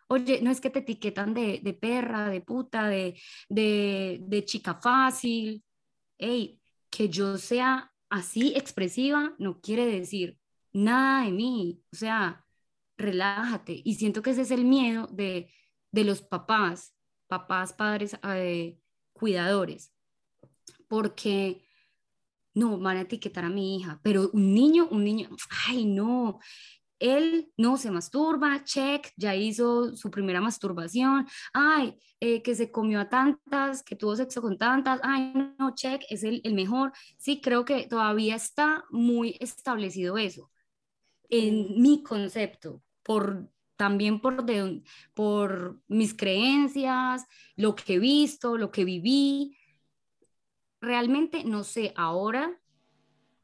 [0.07, 5.63] Oye, no es que te etiquetan de, de perra, de puta, de, de, chica fácil.
[6.19, 6.61] Hey,
[6.91, 10.37] que yo sea así expresiva no quiere decir
[10.71, 11.81] nada de mí.
[11.91, 12.45] O sea,
[12.97, 13.81] relájate.
[13.83, 15.49] Y siento que ese es el miedo de
[15.95, 16.93] de los papás,
[17.27, 18.77] papás, padres, eh,
[19.13, 19.93] cuidadores,
[20.89, 21.65] porque
[22.53, 25.29] no, van a etiquetar a mi hija, pero un niño, un niño,
[25.67, 26.39] ay, no,
[26.99, 32.99] él no se masturba, check, ya hizo su primera masturbación, ay, eh, que se comió
[32.99, 36.91] a tantas, que tuvo sexo con tantas, ay, no, check, es el, el mejor.
[37.17, 40.51] Sí, creo que todavía está muy establecido eso
[41.29, 44.45] en mi concepto, por también por,
[45.13, 49.57] por mis creencias, lo que he visto, lo que viví.
[50.81, 52.59] Realmente no sé ahora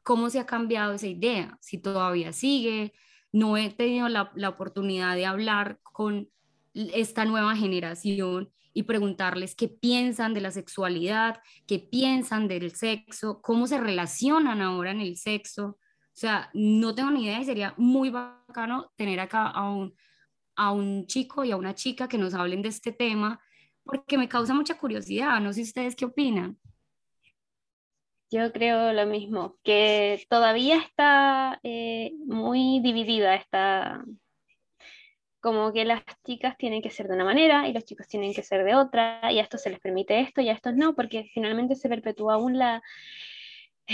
[0.02, 2.92] cómo se ha cambiado esa idea, si todavía sigue.
[3.32, 6.28] No he tenido la, la oportunidad de hablar con
[6.74, 13.66] esta nueva generación y preguntarles qué piensan de la sexualidad, qué piensan del sexo, cómo
[13.66, 15.78] se relacionan ahora en el sexo.
[16.14, 19.94] O sea, no tengo ni idea y sería muy bacano tener acá a un,
[20.66, 23.40] a un chico y a una chica que nos hablen de este tema,
[23.84, 25.40] porque me causa mucha curiosidad.
[25.40, 26.58] No sé ustedes qué opinan.
[28.30, 34.02] Yo creo lo mismo, que todavía está eh, muy dividida esta,
[35.40, 38.42] como que las chicas tienen que ser de una manera y los chicos tienen que
[38.42, 41.30] ser de otra, y a estos se les permite esto y a estos no, porque
[41.34, 42.82] finalmente se perpetúa aún la,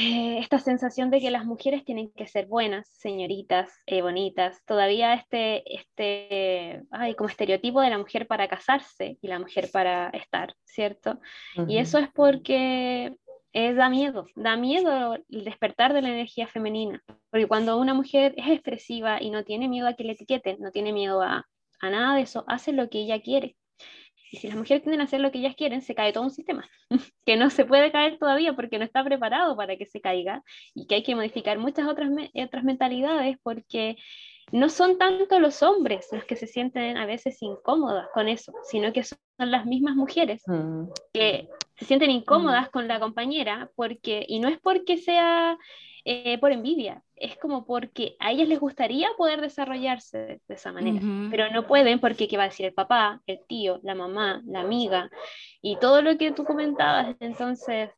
[0.00, 5.12] eh, esta sensación de que las mujeres tienen que ser buenas, señoritas, eh, bonitas, todavía
[5.14, 10.54] este, este, ay, como estereotipo de la mujer para casarse y la mujer para estar,
[10.64, 11.18] ¿cierto?
[11.66, 13.16] Y eso es porque
[13.52, 18.34] es, da miedo, da miedo el despertar de la energía femenina, porque cuando una mujer
[18.36, 21.44] es expresiva y no tiene miedo a que le etiqueten, no tiene miedo a,
[21.80, 23.56] a nada de eso, hace lo que ella quiere.
[24.30, 26.30] Y si las mujeres tienden a hacer lo que ellas quieren, se cae todo un
[26.30, 26.68] sistema,
[27.26, 30.42] que no se puede caer todavía porque no está preparado para que se caiga
[30.74, 33.96] y que hay que modificar muchas otras, otras mentalidades porque
[34.52, 38.92] no son tanto los hombres los que se sienten a veces incómodas con eso, sino
[38.92, 40.84] que son las mismas mujeres mm.
[41.12, 42.70] que se sienten incómodas mm.
[42.70, 45.58] con la compañera porque, y no es porque sea
[46.10, 51.02] eh, por envidia, es como porque a ellas les gustaría poder desarrollarse de esa manera,
[51.30, 54.60] pero no pueden porque qué va a decir el papá, el tío, la mamá, la
[54.60, 55.10] amiga
[55.60, 57.14] y todo lo que tú comentabas.
[57.20, 57.90] Entonces,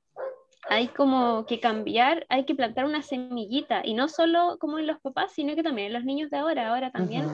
[0.68, 4.98] hay como que cambiar, hay que plantar una semillita y no solo como en los
[5.00, 6.68] papás, sino que también en los niños de ahora.
[6.68, 7.28] Ahora también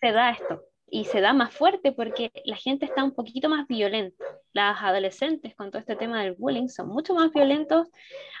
[0.00, 3.66] se da esto y se da más fuerte porque la gente está un poquito más
[3.66, 4.24] violenta.
[4.52, 7.88] Las adolescentes con todo este tema del bullying son mucho más violentos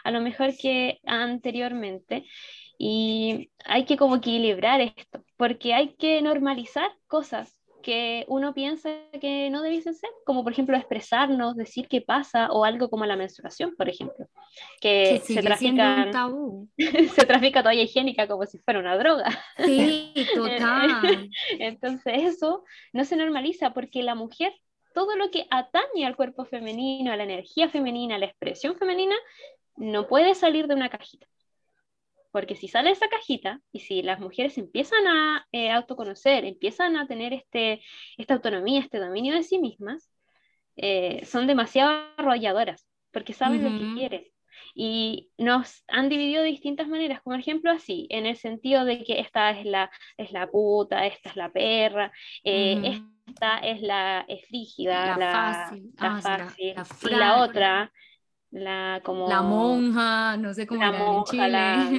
[0.04, 2.26] a lo mejor que anteriormente
[2.78, 9.50] y hay que como equilibrar esto porque hay que normalizar cosas que uno piensa que
[9.50, 13.76] no debiesen ser, como por ejemplo expresarnos, decir qué pasa, o algo como la menstruación,
[13.76, 14.26] por ejemplo,
[14.80, 16.10] que, se, trafica,
[17.14, 19.30] se trafica toalla higiénica como si fuera una droga.
[19.58, 21.28] Sí, total.
[21.58, 24.54] Entonces eso no se normaliza porque la mujer,
[24.94, 29.14] todo lo que atañe al cuerpo femenino, a la energía femenina, a la expresión femenina,
[29.76, 31.26] no puede salir de una cajita.
[32.34, 37.06] Porque si sale esa cajita y si las mujeres empiezan a eh, autoconocer, empiezan a
[37.06, 37.80] tener este,
[38.16, 40.10] esta autonomía, este dominio de sí mismas,
[40.74, 44.24] eh, son demasiado arrolladoras, porque saben lo que quieren.
[44.74, 49.20] Y nos han dividido de distintas maneras, como ejemplo así, en el sentido de que
[49.20, 52.10] esta es la, es la puta, esta es la perra,
[52.42, 57.92] eh, esta es la frígida, la, fácil, la, fácil ah, y la otra
[58.54, 61.90] la como la monja, no sé cómo la, monja, la,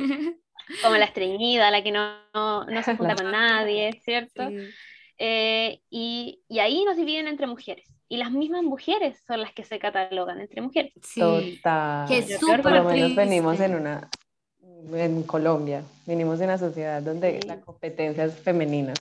[0.82, 4.50] como la estreñida, la que no, no, se junta con nadie, ¿cierto?
[5.17, 7.88] Eh, y, y, ahí nos dividen entre mujeres.
[8.08, 10.94] Y las mismas mujeres son las que se catalogan entre mujeres.
[11.13, 12.08] Total.
[12.08, 14.10] Que Por lo menos venimos en una,
[14.94, 18.94] en Colombia, venimos en una sociedad donde la competencia es femenina.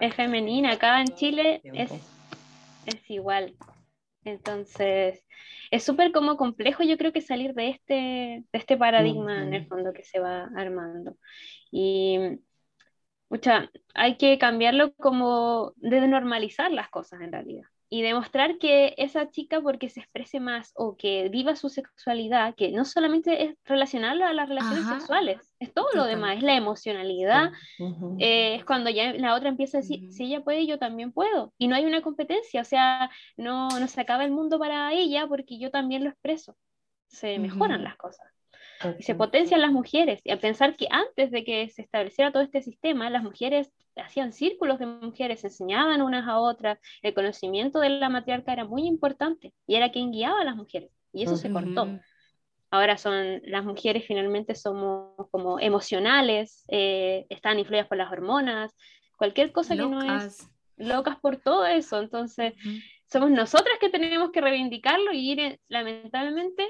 [0.00, 1.90] es, femenina, acá en Chile es,
[2.86, 3.54] es igual.
[4.28, 5.24] Entonces,
[5.70, 9.66] es súper como complejo yo creo que salir de este, de este paradigma en el
[9.66, 11.16] fondo que se va armando.
[11.70, 12.18] Y
[13.28, 19.30] mucha, hay que cambiarlo como de normalizar las cosas en realidad y demostrar que esa
[19.30, 24.28] chica porque se exprese más o que viva su sexualidad, que no solamente es relacionarla
[24.28, 27.50] a las relaciones sexuales, es todo lo demás, es la emocionalidad,
[28.18, 31.52] eh, es cuando ya la otra empieza a decir, si ella puede, yo también puedo,
[31.58, 35.26] y no hay una competencia, o sea, no, no se acaba el mundo para ella
[35.26, 36.56] porque yo también lo expreso,
[37.08, 38.37] se mejoran las cosas
[38.98, 40.20] y se potencian las mujeres.
[40.24, 44.32] Y a pensar que antes de que se estableciera todo este sistema, las mujeres hacían
[44.32, 49.52] círculos de mujeres, enseñaban unas a otras, el conocimiento de la matriarca era muy importante
[49.66, 50.90] y era quien guiaba a las mujeres.
[51.12, 51.98] Y eso se cortó.
[52.70, 58.74] Ahora son las mujeres finalmente somos como emocionales, eh, están influidas por las hormonas,
[59.16, 60.48] cualquier cosa que no es
[60.78, 62.00] locas por todo eso.
[62.00, 62.54] Entonces,
[63.06, 66.66] somos nosotras que tenemos que reivindicarlo y ir, lamentablemente,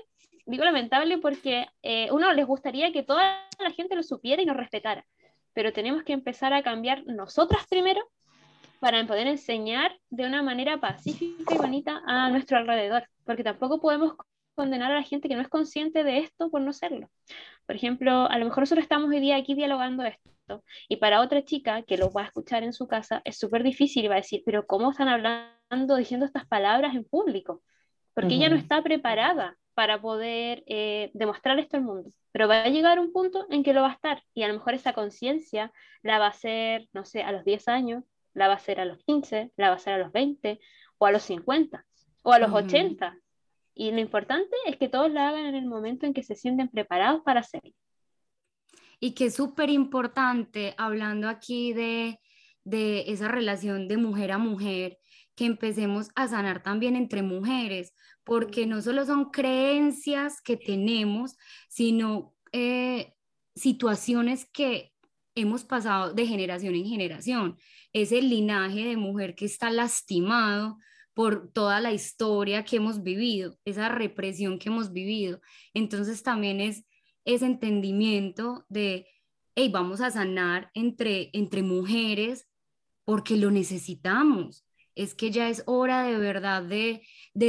[0.49, 4.57] digo lamentable porque eh, uno les gustaría que toda la gente lo supiera y nos
[4.57, 5.05] respetara,
[5.53, 8.01] pero tenemos que empezar a cambiar nosotras primero
[8.81, 14.15] para poder enseñar de una manera pacífica y bonita a nuestro alrededor, porque tampoco podemos
[14.55, 17.11] condenar a la gente que no es consciente de esto por no serlo.
[17.67, 21.45] Por ejemplo, a lo mejor nosotros estamos hoy día aquí dialogando esto, y para otra
[21.45, 24.25] chica que lo va a escuchar en su casa es súper difícil y va a
[24.25, 27.63] decir, pero ¿cómo están hablando, diciendo estas palabras en público?
[28.15, 32.11] Porque ella no está preparada para poder eh, demostrar esto al mundo.
[32.33, 34.55] Pero va a llegar un punto en que lo va a estar y a lo
[34.55, 35.73] mejor esa conciencia
[36.03, 38.03] la va a hacer, no sé, a los 10 años,
[38.35, 40.59] la va a hacer a los 15, la va a hacer a los 20
[40.99, 41.87] o a los 50
[42.23, 43.21] o a los 80.
[43.73, 46.67] Y lo importante es que todos la hagan en el momento en que se sienten
[46.67, 47.73] preparados para hacerlo.
[48.99, 52.19] Y que es súper importante, hablando aquí de,
[52.65, 54.99] de esa relación de mujer a mujer,
[55.39, 61.37] que empecemos a sanar también entre mujeres, porque no solo son creencias que tenemos,
[61.69, 63.15] sino eh,
[63.55, 64.91] situaciones que
[65.37, 67.57] hemos pasado de generación en generación.
[67.93, 70.77] Es el linaje de mujer que está lastimado
[71.15, 75.41] por toda la historia que hemos vivido, esa represión que hemos vivido.
[75.73, 76.85] Entonces también es
[77.25, 79.07] ese entendimiento de,
[79.55, 82.49] hey, vamos a sanar entre, entre mujeres
[83.05, 84.65] porque lo necesitamos
[84.99, 87.03] es que ya es hora de verdad de,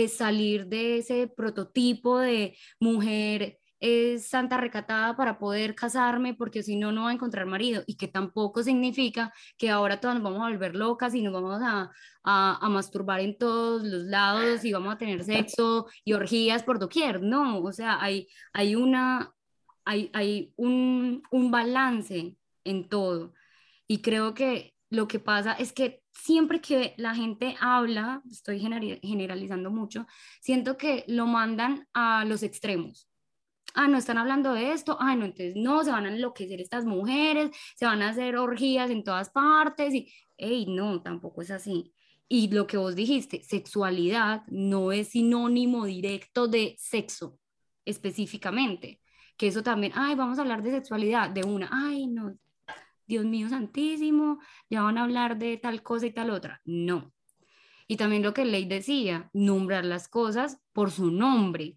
[0.07, 6.91] salir de ese prototipo de mujer es santa recatada para poder casarme porque si no,
[6.91, 10.51] no va a encontrar marido y que tampoco significa que ahora todas nos vamos a
[10.51, 11.89] volver locas y nos vamos a,
[12.23, 17.21] a, masturbar en todos los lados y vamos a tener sexo y orgías por doquier,
[17.23, 19.33] no, o sea, hay, hay, una,
[19.85, 22.35] hay, hay un, un balance
[22.65, 23.33] en todo.
[23.87, 29.71] Y creo que lo que pasa es que siempre que la gente habla, estoy generalizando
[29.71, 30.05] mucho,
[30.41, 33.09] siento que lo mandan a los extremos.
[33.75, 34.97] Ah, no están hablando de esto.
[34.99, 38.89] Ah, no, entonces no, se van a enloquecer estas mujeres, se van a hacer orgías
[38.89, 41.93] en todas partes y, hey, no, tampoco es así.
[42.27, 47.39] Y lo que vos dijiste, sexualidad no es sinónimo directo de sexo
[47.85, 49.01] específicamente.
[49.37, 52.37] Que eso también, ay, vamos a hablar de sexualidad, de una, ay, no,
[53.09, 54.39] Dios mío santísimo,
[54.69, 56.61] ya van a hablar de tal cosa y tal otra.
[56.63, 57.11] No.
[57.87, 61.75] Y también lo que Ley decía, nombrar las cosas por su nombre.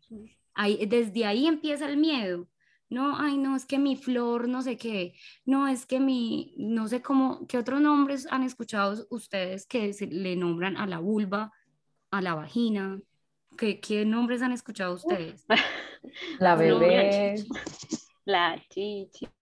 [0.53, 2.49] Ahí, desde ahí empieza el miedo.
[2.91, 5.15] No, ay, no, es que mi flor, no sé qué.
[5.47, 10.09] No, es que mi, no sé cómo, ¿qué otros nombres han escuchado ustedes que se
[10.09, 11.51] le nombran a la vulva,
[12.11, 13.01] a la vagina?
[13.57, 15.47] ¿Qué, qué nombres han escuchado ustedes?
[16.41, 17.37] La bebé
[18.25, 19.42] la chichi, la...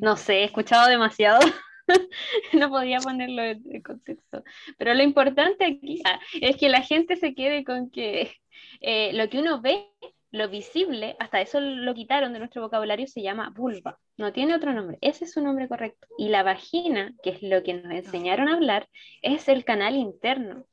[0.00, 1.40] No sé, he escuchado demasiado.
[2.52, 4.42] no podía ponerlo en contexto.
[4.78, 8.32] Pero lo importante aquí ah, es que la gente se quede con que
[8.80, 9.86] eh, lo que uno ve,
[10.30, 13.98] lo visible, hasta eso lo quitaron de nuestro vocabulario, se llama vulva.
[14.16, 14.98] No tiene otro nombre.
[15.00, 16.06] Ese es su nombre correcto.
[16.18, 18.88] Y la vagina, que es lo que nos enseñaron a hablar,
[19.22, 20.66] es el canal interno.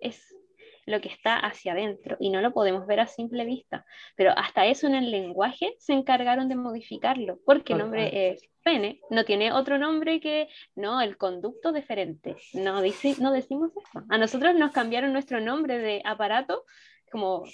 [0.00, 0.35] Es
[0.86, 3.84] lo que está hacia adentro y no lo podemos ver a simple vista.
[4.16, 9.00] Pero hasta eso en el lenguaje se encargaron de modificarlo, porque el nombre es pene,
[9.10, 12.36] no tiene otro nombre que, no, el conducto deferente.
[12.52, 14.04] No, dice, no decimos eso.
[14.08, 16.64] A nosotros nos cambiaron nuestro nombre de aparato
[17.10, 17.44] como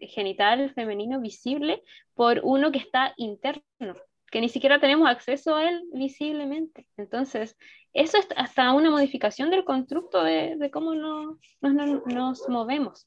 [0.00, 1.82] genital femenino visible
[2.14, 3.94] por uno que está interno,
[4.34, 6.88] que ni siquiera tenemos acceso a él visiblemente.
[6.96, 7.56] Entonces,
[7.92, 13.06] eso es hasta una modificación del constructo de, cómo nos, nos, movemos.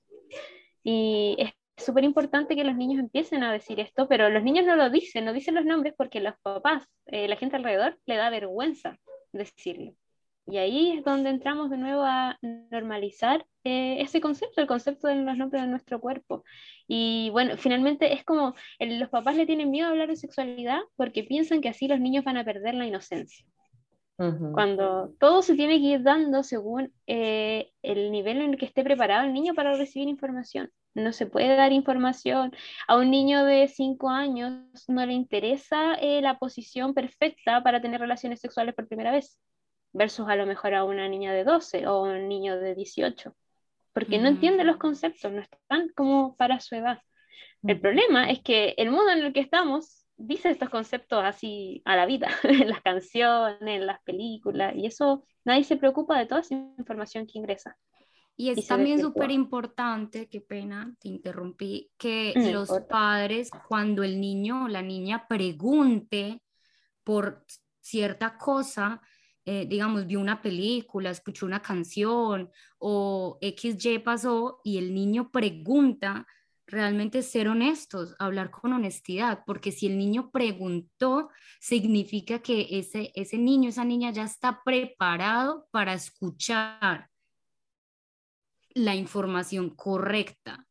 [0.86, 4.78] Y es súper importante que los niños empiecen a decir esto, pero los niños no
[4.78, 8.30] lo dicen, no dicen los nombres porque los papás, eh, la gente alrededor, le da
[8.30, 8.98] vergüenza
[9.34, 9.96] decirlo.
[10.50, 15.16] Y ahí es donde entramos de nuevo a normalizar eh, ese concepto, el concepto de
[15.16, 16.46] los nombres de nuestro cuerpo.
[16.88, 21.24] Y bueno, finalmente es como los papás le tienen miedo a hablar de sexualidad porque
[21.24, 23.46] piensan que así los niños van a perder la inocencia.
[24.18, 28.84] Cuando todo se tiene que ir dando según eh, el nivel en el que esté
[28.84, 30.72] preparado el niño para recibir información.
[30.96, 32.52] No se puede dar información
[32.88, 38.02] a un niño de 5 años, no le interesa eh, la posición perfecta para tener
[38.02, 39.38] relaciones sexuales por primera vez,
[39.94, 43.36] versus a lo mejor a una niña de 12 o un niño de 18,
[43.94, 47.02] porque no entiende los conceptos, no están como para su edad.
[47.64, 51.96] El problema es que el mundo en el que estamos dice estos conceptos así a
[51.96, 56.42] la vida, en las canciones, en las películas, y eso nadie se preocupa de toda
[56.42, 57.78] esa información que ingresa.
[58.40, 64.66] Y es también súper importante, qué pena, te interrumpí, que los padres, cuando el niño
[64.66, 66.44] o la niña pregunte
[67.04, 67.44] por
[67.80, 69.02] cierta cosa,
[69.50, 76.28] eh, digamos, vio una película, escuchó una canción o XY pasó y el niño pregunta,
[76.66, 81.30] realmente ser honestos, hablar con honestidad, porque si el niño preguntó,
[81.62, 87.10] significa que ese, ese niño, esa niña ya está preparado para escuchar
[88.72, 90.67] la información correcta.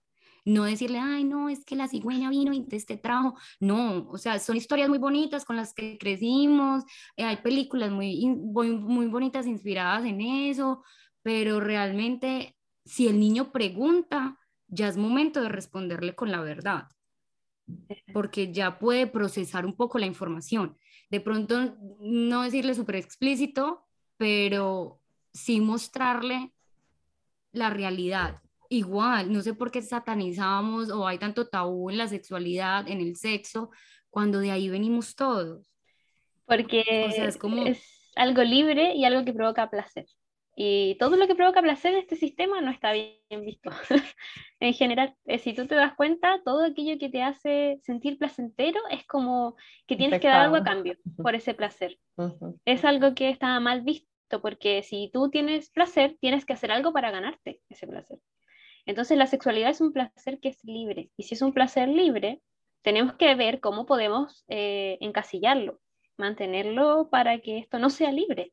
[0.47, 3.37] No decirle, ay, no, es que la cigüeña vino y te trajo.
[3.59, 6.85] No, o sea, son historias muy bonitas con las que crecimos,
[7.17, 10.85] eh, hay películas muy, muy, muy bonitas inspiradas en eso,
[11.23, 14.39] pero realmente si el niño pregunta,
[14.69, 16.89] ya es momento de responderle con la verdad,
[18.13, 20.79] porque ya puede procesar un poco la información.
[21.11, 23.85] De pronto, no decirle súper explícito,
[24.17, 25.01] pero
[25.33, 26.53] sí mostrarle
[27.51, 28.41] la realidad.
[28.69, 33.17] Igual, no sé por qué satanizamos o hay tanto tabú en la sexualidad, en el
[33.17, 33.71] sexo,
[34.11, 35.71] cuando de ahí venimos todos.
[36.47, 36.85] Porque
[37.17, 37.67] es, como...
[37.67, 40.07] es algo libre y algo que provoca placer.
[40.59, 43.69] Y todo lo que provoca placer en este sistema no está bien visto.
[44.61, 48.81] en general, eh, si tú te das cuenta, todo aquello que te hace sentir placentero
[48.91, 49.55] es como
[49.87, 51.99] que tienes que dar algo a cambio por ese placer.
[52.65, 56.91] Es algo que está mal visto, porque si tú tienes placer, tienes que hacer algo
[56.91, 58.19] para ganarte ese placer.
[58.87, 61.11] Entonces la sexualidad es un placer que es libre.
[61.17, 62.41] Y si es un placer libre,
[62.83, 65.81] tenemos que ver cómo podemos eh, encasillarlo,
[66.17, 68.53] mantenerlo para que esto no sea libre.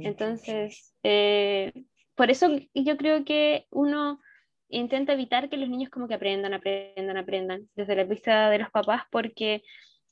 [0.00, 1.72] Entonces, eh,
[2.14, 4.20] por eso yo creo que uno
[4.68, 8.70] intenta evitar que los niños como que aprendan, aprendan, aprendan desde la vista de los
[8.70, 9.62] papás porque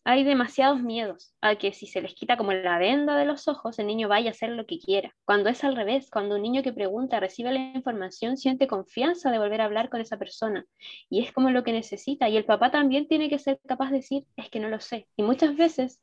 [0.05, 3.79] hay demasiados miedos a que si se les quita como la venda de los ojos,
[3.79, 5.15] el niño vaya a hacer lo que quiera.
[5.25, 9.39] Cuando es al revés, cuando un niño que pregunta recibe la información, siente confianza de
[9.39, 10.67] volver a hablar con esa persona
[11.09, 12.29] y es como lo que necesita.
[12.29, 15.09] Y el papá también tiene que ser capaz de decir, es que no lo sé.
[15.17, 16.03] Y muchas veces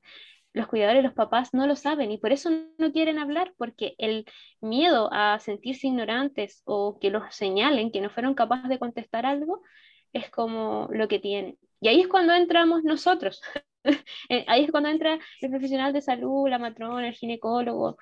[0.53, 4.25] los cuidadores, los papás no lo saben y por eso no quieren hablar, porque el
[4.61, 9.61] miedo a sentirse ignorantes o que los señalen que no fueron capaces de contestar algo
[10.11, 11.57] es como lo que tienen.
[11.79, 13.41] Y ahí es cuando entramos nosotros.
[14.29, 17.97] Eh, ahí es cuando entra el profesional de salud, la matrona, el ginecólogo.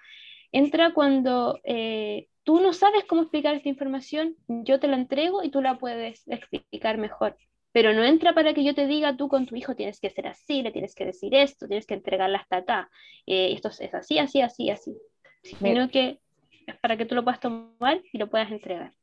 [0.51, 5.49] Entra cuando eh, tú no sabes cómo explicar esta información, yo te la entrego y
[5.49, 7.35] tú la puedes explicar mejor
[7.71, 10.27] pero no entra para que yo te diga tú con tu hijo tienes que ser
[10.27, 12.89] así, le tienes que decir esto, tienes que entregarla hasta acá,
[13.25, 14.97] eh, esto es así, así, así, así,
[15.43, 16.19] sino que
[16.65, 18.93] es para que tú lo puedas tomar y lo puedas entregar.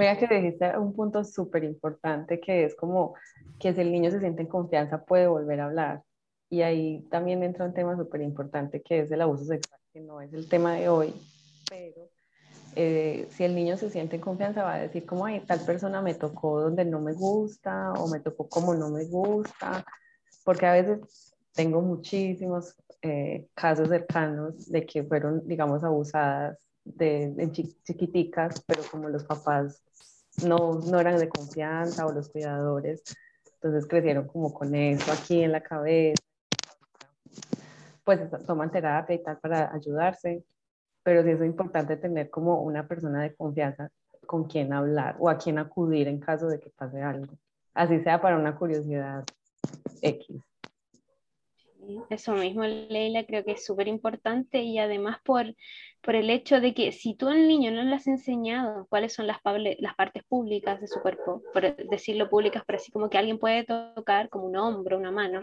[0.00, 3.14] Mira que dijiste un punto súper importante que es como
[3.58, 6.02] que si el niño se siente en confianza puede volver a hablar.
[6.48, 10.22] Y ahí también entra un tema súper importante que es el abuso sexual, que no
[10.22, 11.14] es el tema de hoy,
[11.68, 12.08] pero
[12.76, 16.00] eh, si el niño se siente en confianza, va a decir como, ay, tal persona
[16.00, 19.84] me tocó donde no me gusta o me tocó como no me gusta,
[20.44, 27.52] porque a veces tengo muchísimos eh, casos cercanos de que fueron, digamos, abusadas de, de
[27.52, 29.84] chiquiticas, pero como los papás
[30.44, 33.02] no, no eran de confianza o los cuidadores,
[33.54, 36.22] entonces crecieron como con eso aquí en la cabeza,
[38.04, 40.44] pues toman terapia y tal para ayudarse,
[41.02, 43.90] pero sí es importante tener como una persona de confianza
[44.26, 47.32] con quien hablar o a quien acudir en caso de que pase algo,
[47.74, 49.24] así sea para una curiosidad
[50.02, 50.36] X.
[52.08, 55.46] Eso mismo, Leila, creo que es súper importante y además por,
[56.02, 59.26] por el hecho de que si tú al niño no le has enseñado cuáles son
[59.26, 59.38] las,
[59.78, 63.64] las partes públicas de su cuerpo, por decirlo públicas, pero así como que alguien puede
[63.64, 65.42] tocar como un hombro, una mano,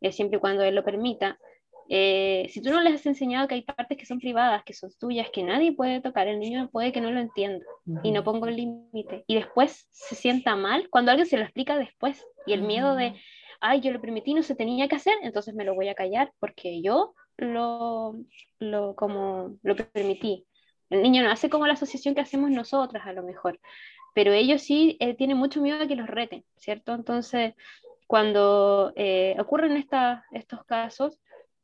[0.00, 1.38] eh, siempre y cuando él lo permita,
[1.90, 4.90] eh, si tú no les has enseñado que hay partes que son privadas, que son
[5.00, 7.64] tuyas, que nadie puede tocar, el niño puede que no lo entienda
[8.02, 9.24] y no ponga un límite.
[9.26, 12.24] Y después se sienta mal cuando alguien se lo explica después.
[12.46, 13.14] Y el miedo de,
[13.60, 16.30] ay, yo lo permití, no se tenía que hacer, entonces me lo voy a callar
[16.38, 18.16] porque yo lo,
[18.58, 20.46] lo, como, lo permití.
[20.90, 23.60] El niño no hace como la asociación que hacemos nosotras a lo mejor,
[24.14, 26.94] pero ellos sí eh, tienen mucho miedo de que los reten, ¿cierto?
[26.94, 27.54] Entonces,
[28.06, 31.20] cuando eh, ocurren estos casos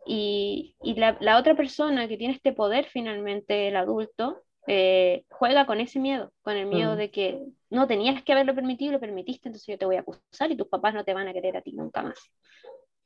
[0.07, 5.67] y, y la, la, otra persona que tiene este poder finalmente, el adulto, eh, juega
[5.67, 6.97] con ese miedo, con el miedo mm.
[6.97, 10.01] de que no tenías que haberlo permitido y lo permitiste, entonces yo te voy a
[10.01, 12.19] acusar y tus papás no te van a querer a ti nunca más.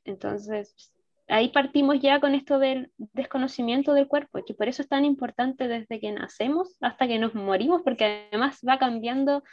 [0.03, 0.93] Entonces,
[1.29, 5.67] ahí partimos ya con esto del desconocimiento del cuerpo, que por eso es tan importante
[5.67, 9.43] desde que nacemos hasta que nos morimos, porque además va cambiando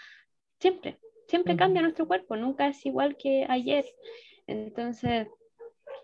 [0.59, 0.99] siempre,
[1.29, 3.85] siempre cambia nuestro cuerpo, nunca es igual que ayer.
[4.47, 5.29] Entonces,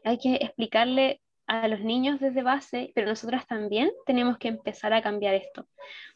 [0.05, 5.03] hay que explicarle a los niños desde base, pero nosotras también tenemos que empezar a
[5.03, 5.67] cambiar esto,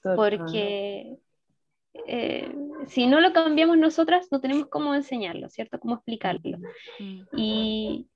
[0.02, 1.16] porque
[2.06, 2.54] eh,
[2.86, 5.78] si no lo cambiamos nosotras, no tenemos cómo enseñarlo, ¿cierto?
[5.80, 6.58] Cómo explicarlo.
[7.36, 8.08] Y,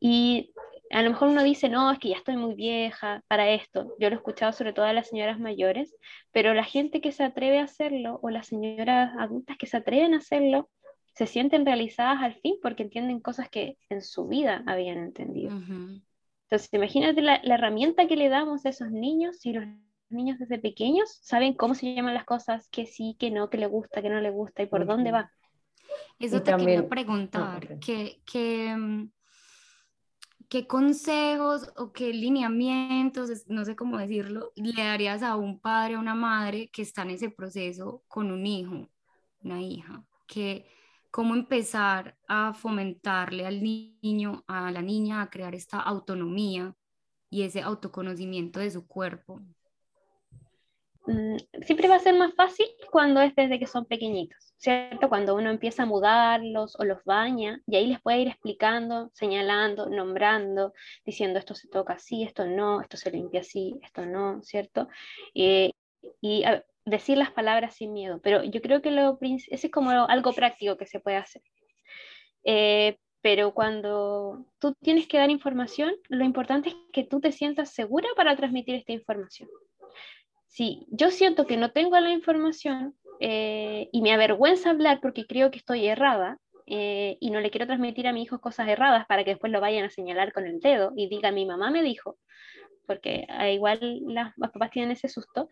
[0.00, 0.52] y
[0.92, 3.94] a lo mejor uno dice, no, es que ya estoy muy vieja para esto.
[3.98, 5.94] Yo lo he escuchado sobre todo a las señoras mayores,
[6.32, 10.14] pero la gente que se atreve a hacerlo o las señoras adultas que se atreven
[10.14, 10.68] a hacerlo,
[11.14, 15.50] se sienten realizadas al fin porque entienden cosas que en su vida habían entendido.
[15.50, 19.64] Entonces, imagínate la, herramienta que le damos a esos niños si los
[20.10, 23.66] niños desde pequeños saben cómo se llaman las cosas, que sí, que no, que le
[23.66, 25.32] gusta, que no le gusta y por dónde va.
[26.18, 29.10] Eso te quería preguntar, ¿qué, mm,
[30.52, 36.00] qué, consejos o qué lineamientos, no sé cómo decirlo, le darías a un padre o
[36.00, 38.90] una madre que está en ese proceso con un hijo,
[39.40, 40.66] una hija, que
[41.10, 46.76] cómo empezar a fomentarle al niño, a la niña, a crear esta autonomía
[47.30, 49.40] y ese autoconocimiento de su cuerpo.
[51.06, 55.08] Mm, siempre va a ser más fácil cuando es desde que son pequeñitos, ¿cierto?
[55.08, 59.88] Cuando uno empieza a mudarlos o los baña y ahí les puede ir explicando, señalando,
[59.88, 60.72] nombrando,
[61.04, 64.88] diciendo esto se toca así, esto no, esto se limpia así, esto no, ¿cierto?
[65.34, 65.72] Eh,
[66.20, 66.44] y
[66.84, 70.76] decir las palabras sin miedo, pero yo creo que lo, ese es como algo práctico
[70.76, 71.42] que se puede hacer.
[72.44, 77.70] Eh, pero cuando tú tienes que dar información, lo importante es que tú te sientas
[77.72, 79.48] segura para transmitir esta información.
[80.52, 85.50] Si yo siento que no tengo la información eh, y me avergüenza hablar porque creo
[85.50, 86.36] que estoy errada
[86.66, 89.62] eh, y no le quiero transmitir a mi hijo cosas erradas para que después lo
[89.62, 92.18] vayan a señalar con el dedo y diga mi mamá me dijo,
[92.86, 93.78] porque igual
[94.08, 95.48] las, las papás tienen ese susto,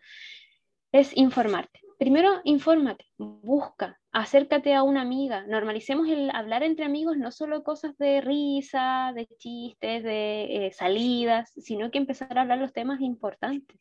[0.91, 1.79] es informarte.
[1.97, 5.45] Primero, infórmate, busca, acércate a una amiga.
[5.47, 11.51] Normalicemos el hablar entre amigos, no solo cosas de risa, de chistes, de eh, salidas,
[11.57, 13.79] sino que empezar a hablar los temas importantes.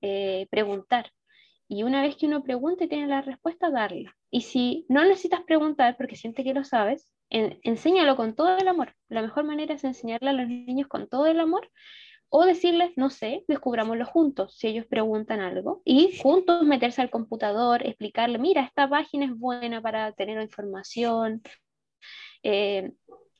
[0.00, 1.12] Eh, preguntar.
[1.68, 4.16] Y una vez que uno pregunte y tiene la respuesta, darla.
[4.30, 8.94] Y si no necesitas preguntar porque siente que lo sabes, enséñalo con todo el amor.
[9.08, 11.68] La mejor manera es enseñarle a los niños con todo el amor
[12.28, 17.86] o decirles, no sé, descubrámoslo juntos, si ellos preguntan algo, y juntos meterse al computador,
[17.86, 21.42] explicarle, mira, esta página es buena para tener información,
[22.42, 22.92] eh,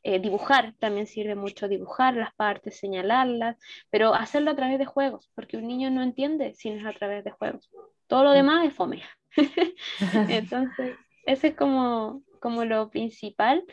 [0.08, 3.56] eh, dibujar, también sirve mucho dibujar las partes, señalarlas,
[3.90, 6.96] pero hacerlo a través de juegos, porque un niño no entiende si no es a
[6.96, 7.68] través de juegos.
[8.06, 9.02] Todo lo demás es fome.
[10.28, 10.96] Entonces,
[11.26, 13.64] ese es como, como lo principal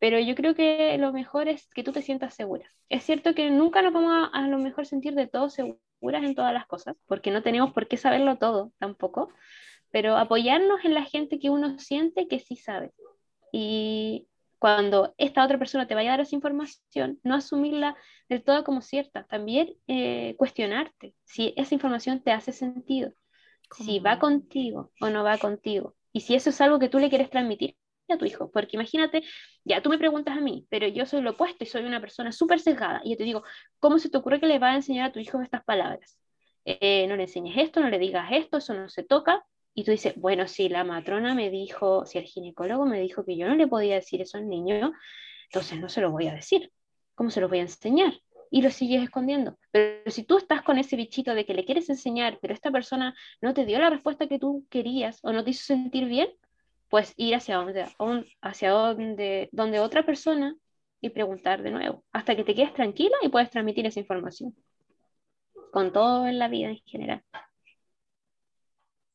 [0.00, 2.68] pero yo creo que lo mejor es que tú te sientas segura.
[2.88, 6.34] Es cierto que nunca nos vamos a, a lo mejor sentir de todo seguras en
[6.34, 9.28] todas las cosas, porque no tenemos por qué saberlo todo tampoco,
[9.92, 12.90] pero apoyarnos en la gente que uno siente que sí sabe.
[13.52, 14.26] Y
[14.62, 17.96] cuando esta otra persona te vaya a dar esa información, no asumirla
[18.28, 23.10] del todo como cierta, también eh, cuestionarte si esa información te hace sentido,
[23.76, 27.08] si va contigo o no va contigo, y si eso es algo que tú le
[27.08, 27.76] quieres transmitir
[28.08, 29.24] a tu hijo, porque imagínate,
[29.64, 32.30] ya tú me preguntas a mí, pero yo soy lo opuesto y soy una persona
[32.30, 33.42] súper sesgada, y yo te digo,
[33.80, 36.20] ¿cómo se te ocurre que le va a enseñar a tu hijo estas palabras?
[36.64, 39.44] Eh, no le enseñes esto, no le digas esto, eso no se toca,
[39.74, 43.36] y tú dices, bueno, si la matrona me dijo, si el ginecólogo me dijo que
[43.36, 44.92] yo no le podía decir eso al niño,
[45.46, 46.70] entonces no se lo voy a decir.
[47.14, 48.14] ¿Cómo se lo voy a enseñar?
[48.50, 49.58] Y lo sigues escondiendo.
[49.70, 53.14] Pero si tú estás con ese bichito de que le quieres enseñar, pero esta persona
[53.40, 56.28] no te dio la respuesta que tú querías o no te hizo sentir bien,
[56.88, 57.86] pues ir hacia donde,
[58.42, 60.54] hacia donde, donde otra persona
[61.00, 64.54] y preguntar de nuevo, hasta que te quedes tranquila y puedes transmitir esa información,
[65.72, 67.22] con todo en la vida en general.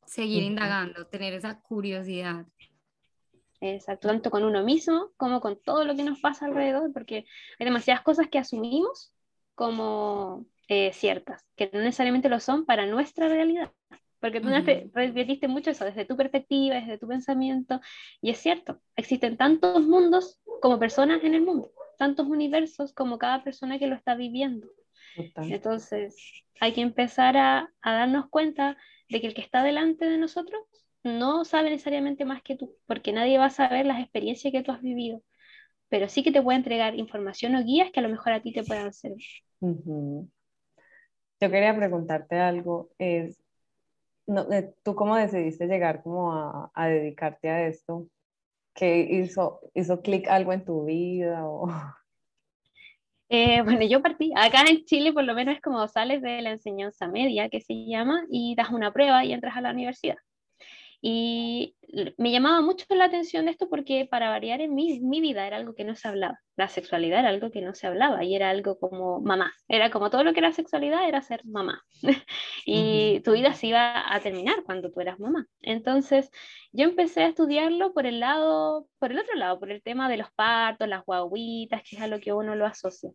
[0.07, 2.45] Seguir indagando, tener esa curiosidad.
[3.59, 7.25] Exacto, tanto con uno mismo como con todo lo que nos pasa alrededor, porque
[7.59, 9.13] hay demasiadas cosas que asumimos
[9.53, 13.71] como eh, ciertas, que no necesariamente lo son para nuestra realidad.
[14.19, 14.47] Porque tú
[14.93, 17.81] repetiste mucho eso desde tu perspectiva, desde tu pensamiento,
[18.21, 23.43] y es cierto, existen tantos mundos como personas en el mundo, tantos universos como cada
[23.43, 24.67] persona que lo está viviendo.
[25.35, 26.15] Entonces,
[26.59, 28.77] hay que empezar a, a darnos cuenta
[29.09, 30.61] de que el que está delante de nosotros
[31.03, 34.71] no sabe necesariamente más que tú, porque nadie va a saber las experiencias que tú
[34.71, 35.21] has vivido,
[35.89, 38.51] pero sí que te puede entregar información o guías que a lo mejor a ti
[38.53, 39.25] te puedan servir.
[41.39, 43.39] Yo quería preguntarte algo, es,
[44.25, 48.07] no, eh, ¿tú cómo decidiste llegar como a, a dedicarte a esto?
[48.73, 51.47] ¿Qué hizo, hizo clic algo en tu vida?
[51.47, 51.67] O...
[53.29, 56.51] Eh, bueno, yo partí, acá en Chile por lo menos es como sales de la
[56.51, 60.17] enseñanza media, que se llama, y das una prueba y entras a la universidad.
[61.01, 61.75] Y
[62.17, 65.57] me llamaba mucho la atención de esto porque para variar en mi, mi, vida era
[65.57, 66.39] algo que no se hablaba.
[66.55, 69.53] La sexualidad era algo que no se hablaba y era algo como mamá.
[69.67, 71.83] Era como todo lo que era sexualidad era ser mamá.
[72.65, 75.45] y tu vida se iba a terminar cuando tú eras mamá.
[75.61, 76.31] Entonces
[76.71, 80.17] yo empecé a estudiarlo por el lado, por el otro lado, por el tema de
[80.17, 83.11] los partos, las guaguitas, que es a lo que uno lo asocia.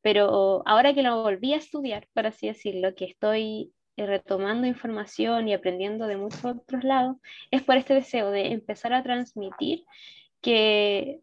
[0.00, 5.54] Pero ahora que lo volví a estudiar, por así decirlo, que estoy retomando información y
[5.54, 7.16] aprendiendo de muchos otros lados,
[7.50, 9.84] es por este deseo de empezar a transmitir
[10.42, 11.20] que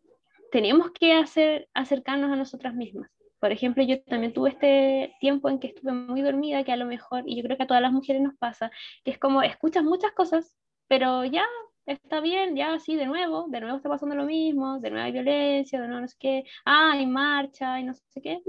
[0.51, 3.09] tenemos que hacer, acercarnos a nosotras mismas.
[3.39, 6.86] Por ejemplo, yo también tuve este tiempo en que estuve muy dormida, que a lo
[6.86, 8.71] mejor, y yo creo que a todas las mujeres nos pasa,
[9.03, 10.55] que es como escuchas muchas cosas,
[10.88, 11.45] pero ya
[11.86, 15.11] está bien, ya sí, de nuevo, de nuevo está pasando lo mismo, de nuevo hay
[15.11, 18.41] violencia, de nuevo no sé qué, ah, hay marcha y no sé qué.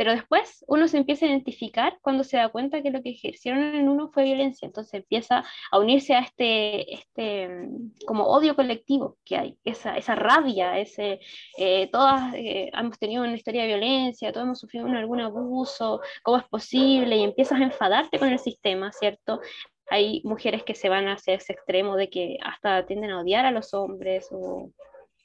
[0.00, 3.60] Pero después uno se empieza a identificar cuando se da cuenta que lo que ejercieron
[3.74, 4.64] en uno fue violencia.
[4.64, 10.14] Entonces empieza a unirse a este, este mm, como odio colectivo que hay, esa, esa
[10.14, 11.20] rabia, ese,
[11.58, 16.38] eh, todas eh, hemos tenido una historia de violencia, todos hemos sufrido algún abuso, ¿cómo
[16.38, 17.16] es posible?
[17.16, 19.42] Y empiezas a enfadarte con el sistema, ¿cierto?
[19.90, 23.50] Hay mujeres que se van hacia ese extremo de que hasta tienden a odiar a
[23.50, 24.70] los hombres o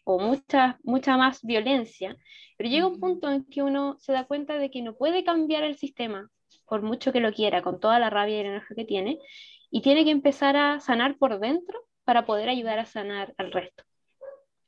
[0.05, 2.15] o mucha, mucha más violencia,
[2.57, 5.63] pero llega un punto en que uno se da cuenta de que no puede cambiar
[5.63, 6.29] el sistema,
[6.67, 9.19] por mucho que lo quiera, con toda la rabia y el enojo que tiene,
[9.71, 13.83] y tiene que empezar a sanar por dentro para poder ayudar a sanar al resto.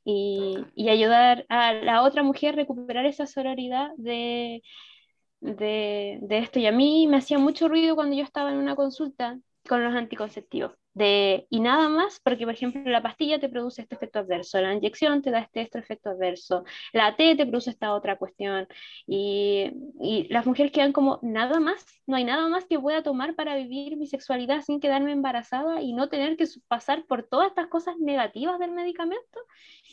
[0.04, 4.62] Y, y ayudar a la otra mujer a recuperar esa sororidad de,
[5.40, 6.58] de, de esto.
[6.58, 9.94] Y a mí me hacía mucho ruido cuando yo estaba en una consulta con los
[9.94, 14.74] anticonceptivos y nada más, porque por ejemplo la pastilla te produce este efecto adverso, la
[14.74, 18.66] inyección te da este, este efecto adverso, la T te produce esta otra cuestión,
[19.06, 19.70] y,
[20.00, 23.56] y, las mujeres quedan como nada más, no hay nada más que pueda tomar para
[23.56, 27.96] vivir mi sexualidad sin quedarme embarazada y no tener que pasar por todas estas cosas
[27.98, 29.40] negativas del medicamento,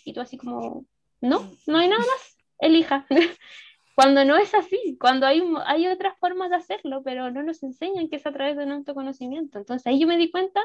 [0.05, 0.85] y tú así como,
[1.21, 3.05] no, no hay nada más, elija.
[3.95, 8.09] Cuando no es así, cuando hay, hay otras formas de hacerlo, pero no nos enseñan
[8.09, 9.57] que es a través de un autoconocimiento.
[9.57, 10.61] Entonces ahí yo me di cuenta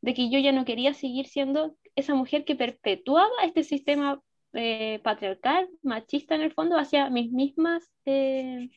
[0.00, 4.22] de que yo ya no quería seguir siendo esa mujer que perpetuaba este sistema
[4.54, 8.70] eh, patriarcal, machista en el fondo, hacia mis mismas, eh,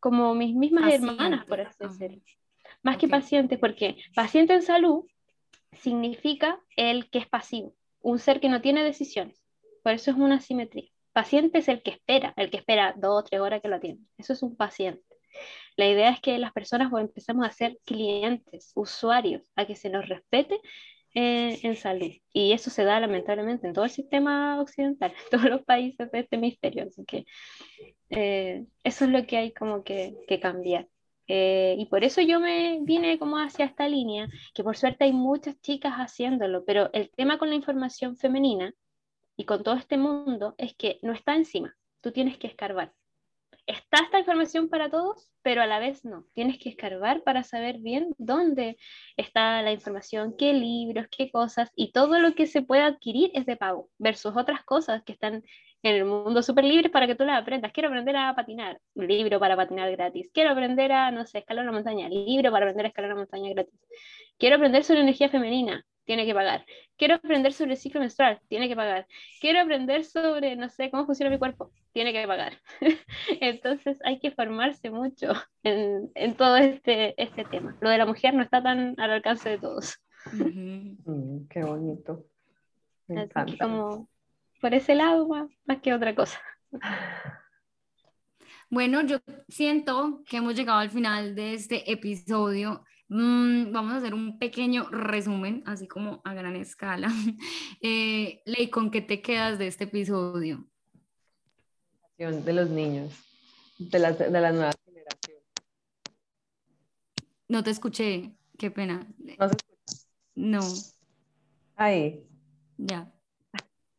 [0.00, 2.20] como mis mismas hermanas, por así decirlo.
[2.82, 5.04] Más que paciente, porque paciente en salud
[5.72, 9.40] significa el que es pasivo, un ser que no tiene decisiones.
[9.84, 10.93] Por eso es una simetría.
[11.14, 14.08] Paciente es el que espera, el que espera dos o tres horas que lo atienden.
[14.18, 15.02] Eso es un paciente.
[15.76, 20.08] La idea es que las personas empezamos a ser clientes, usuarios, a que se nos
[20.08, 20.60] respete
[21.14, 22.10] eh, en salud.
[22.32, 26.20] Y eso se da lamentablemente en todo el sistema occidental, en todos los países de
[26.20, 26.84] este hemisferio.
[26.84, 27.24] Así que
[28.10, 30.88] eh, eso es lo que hay como que, que cambiar.
[31.28, 35.12] Eh, y por eso yo me vine como hacia esta línea, que por suerte hay
[35.12, 38.74] muchas chicas haciéndolo, pero el tema con la información femenina
[39.36, 42.92] y con todo este mundo es que no está encima, tú tienes que escarbar.
[43.66, 46.26] Está esta información para todos, pero a la vez no.
[46.34, 48.76] Tienes que escarbar para saber bien dónde
[49.16, 53.46] está la información, qué libros, qué cosas, y todo lo que se puede adquirir es
[53.46, 55.42] de pago, versus otras cosas que están
[55.82, 57.72] en el mundo súper libre para que tú las aprendas.
[57.72, 60.30] Quiero aprender a patinar, libro para patinar gratis.
[60.32, 63.50] Quiero aprender a, no sé, escalar una montaña, libro para aprender a escalar una montaña
[63.50, 63.80] gratis.
[64.38, 66.64] Quiero aprender sobre energía femenina, tiene que pagar.
[66.96, 69.06] Quiero aprender sobre el ciclo menstrual, tiene que pagar.
[69.40, 72.60] Quiero aprender sobre, no sé, cómo funciona mi cuerpo, tiene que pagar.
[73.40, 75.32] Entonces hay que formarse mucho
[75.62, 77.76] en, en, todo este, este tema.
[77.80, 79.98] Lo de la mujer no está tan al alcance de todos.
[80.32, 82.24] Mm, qué bonito.
[83.06, 83.28] Me
[83.60, 84.08] como
[84.60, 86.40] por ese lado más, más que otra cosa.
[88.70, 92.84] Bueno, yo siento que hemos llegado al final de este episodio.
[93.08, 97.08] Mm, vamos a hacer un pequeño resumen, así como a gran escala.
[97.86, 100.66] Eh, Ley, ¿con qué te quedas de este episodio?
[102.16, 103.12] De los niños,
[103.78, 105.42] de las, de las nuevas generaciones.
[107.46, 109.06] No te escuché, qué pena.
[109.18, 110.06] No se escucha.
[110.34, 110.60] No.
[111.76, 112.26] Ahí.
[112.78, 113.12] Ya.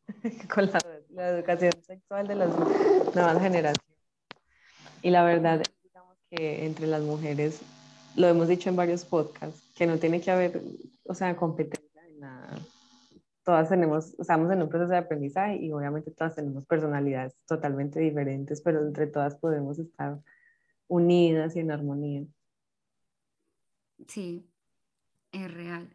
[0.52, 0.78] Con la,
[1.10, 2.48] la educación sexual de las
[3.14, 4.00] nuevas generaciones.
[5.02, 7.60] Y la verdad, digamos que entre las mujeres,
[8.16, 10.62] lo hemos dicho en varios podcasts, que no tiene que haber,
[11.04, 12.58] o sea, competencia en nada.
[13.44, 18.60] Todas tenemos, estamos en un proceso de aprendizaje y obviamente todas tenemos personalidades totalmente diferentes,
[18.60, 20.18] pero entre todas podemos estar
[20.88, 22.24] unidas y en armonía.
[24.08, 24.48] Sí,
[25.32, 25.94] es real.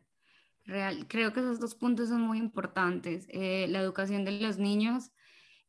[0.66, 1.08] Real.
[1.08, 3.26] Creo que esos dos puntos son muy importantes.
[3.30, 5.12] Eh, la educación de los niños,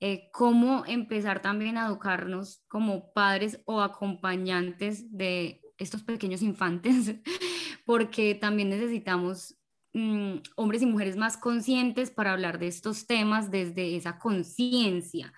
[0.01, 7.15] eh, cómo empezar también a educarnos como padres o acompañantes de estos pequeños infantes,
[7.85, 9.57] porque también necesitamos
[9.93, 15.33] mm, hombres y mujeres más conscientes para hablar de estos temas desde esa conciencia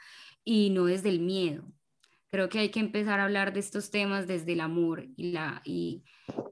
[0.45, 1.64] y no desde el miedo.
[2.30, 5.62] Creo que hay que empezar a hablar de estos temas desde el amor y, la,
[5.64, 6.03] y,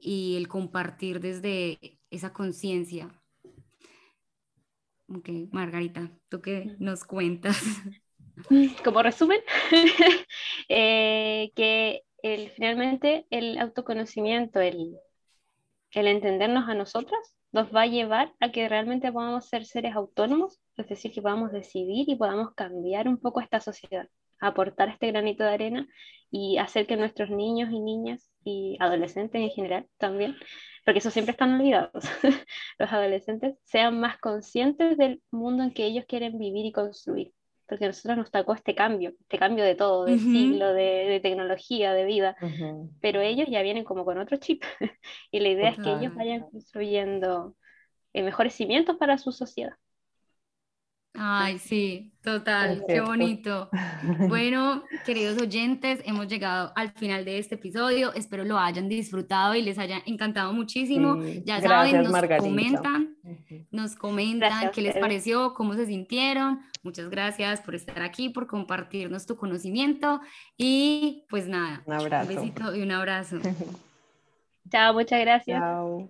[0.01, 3.09] el compartir desde esa conciencia.
[5.09, 7.61] Ok, Margarita, ¿tú qué nos cuentas?
[8.85, 9.41] Como resumen,
[10.69, 14.97] eh, que el, finalmente el autoconocimiento, el,
[15.91, 20.59] el entendernos a nosotras, nos va a llevar a que realmente podamos ser seres autónomos,
[20.77, 24.09] es decir, que podamos decidir y podamos cambiar un poco esta sociedad
[24.47, 25.87] aportar este granito de arena
[26.29, 30.35] y hacer que nuestros niños y niñas y adolescentes en general también,
[30.85, 32.03] porque eso siempre están olvidados,
[32.79, 37.33] los adolescentes sean más conscientes del mundo en que ellos quieren vivir y construir,
[37.67, 41.93] porque a nosotros nos tocó este cambio, este cambio de todo, de siglo, de, tecnología,
[41.93, 42.35] de vida,
[43.01, 44.63] pero ellos ya vienen como con otro chip
[45.31, 47.55] y la idea es que ellos vayan construyendo
[48.13, 49.73] eh, mejores cimientos para su sociedad.
[51.15, 53.69] Ay, sí, total, qué bonito.
[54.27, 58.13] Bueno, queridos oyentes, hemos llegado al final de este episodio.
[58.13, 61.23] Espero lo hayan disfrutado y les haya encantado muchísimo.
[61.45, 63.15] ya saben, nos comentan,
[63.69, 66.61] nos comentan qué les pareció, cómo se sintieron.
[66.81, 70.19] Muchas gracias por estar aquí, por compartirnos tu conocimiento
[70.57, 72.29] y pues nada, un, abrazo.
[72.29, 73.37] un besito y un abrazo.
[74.71, 75.59] Chao, muchas gracias.
[75.59, 76.09] Chao.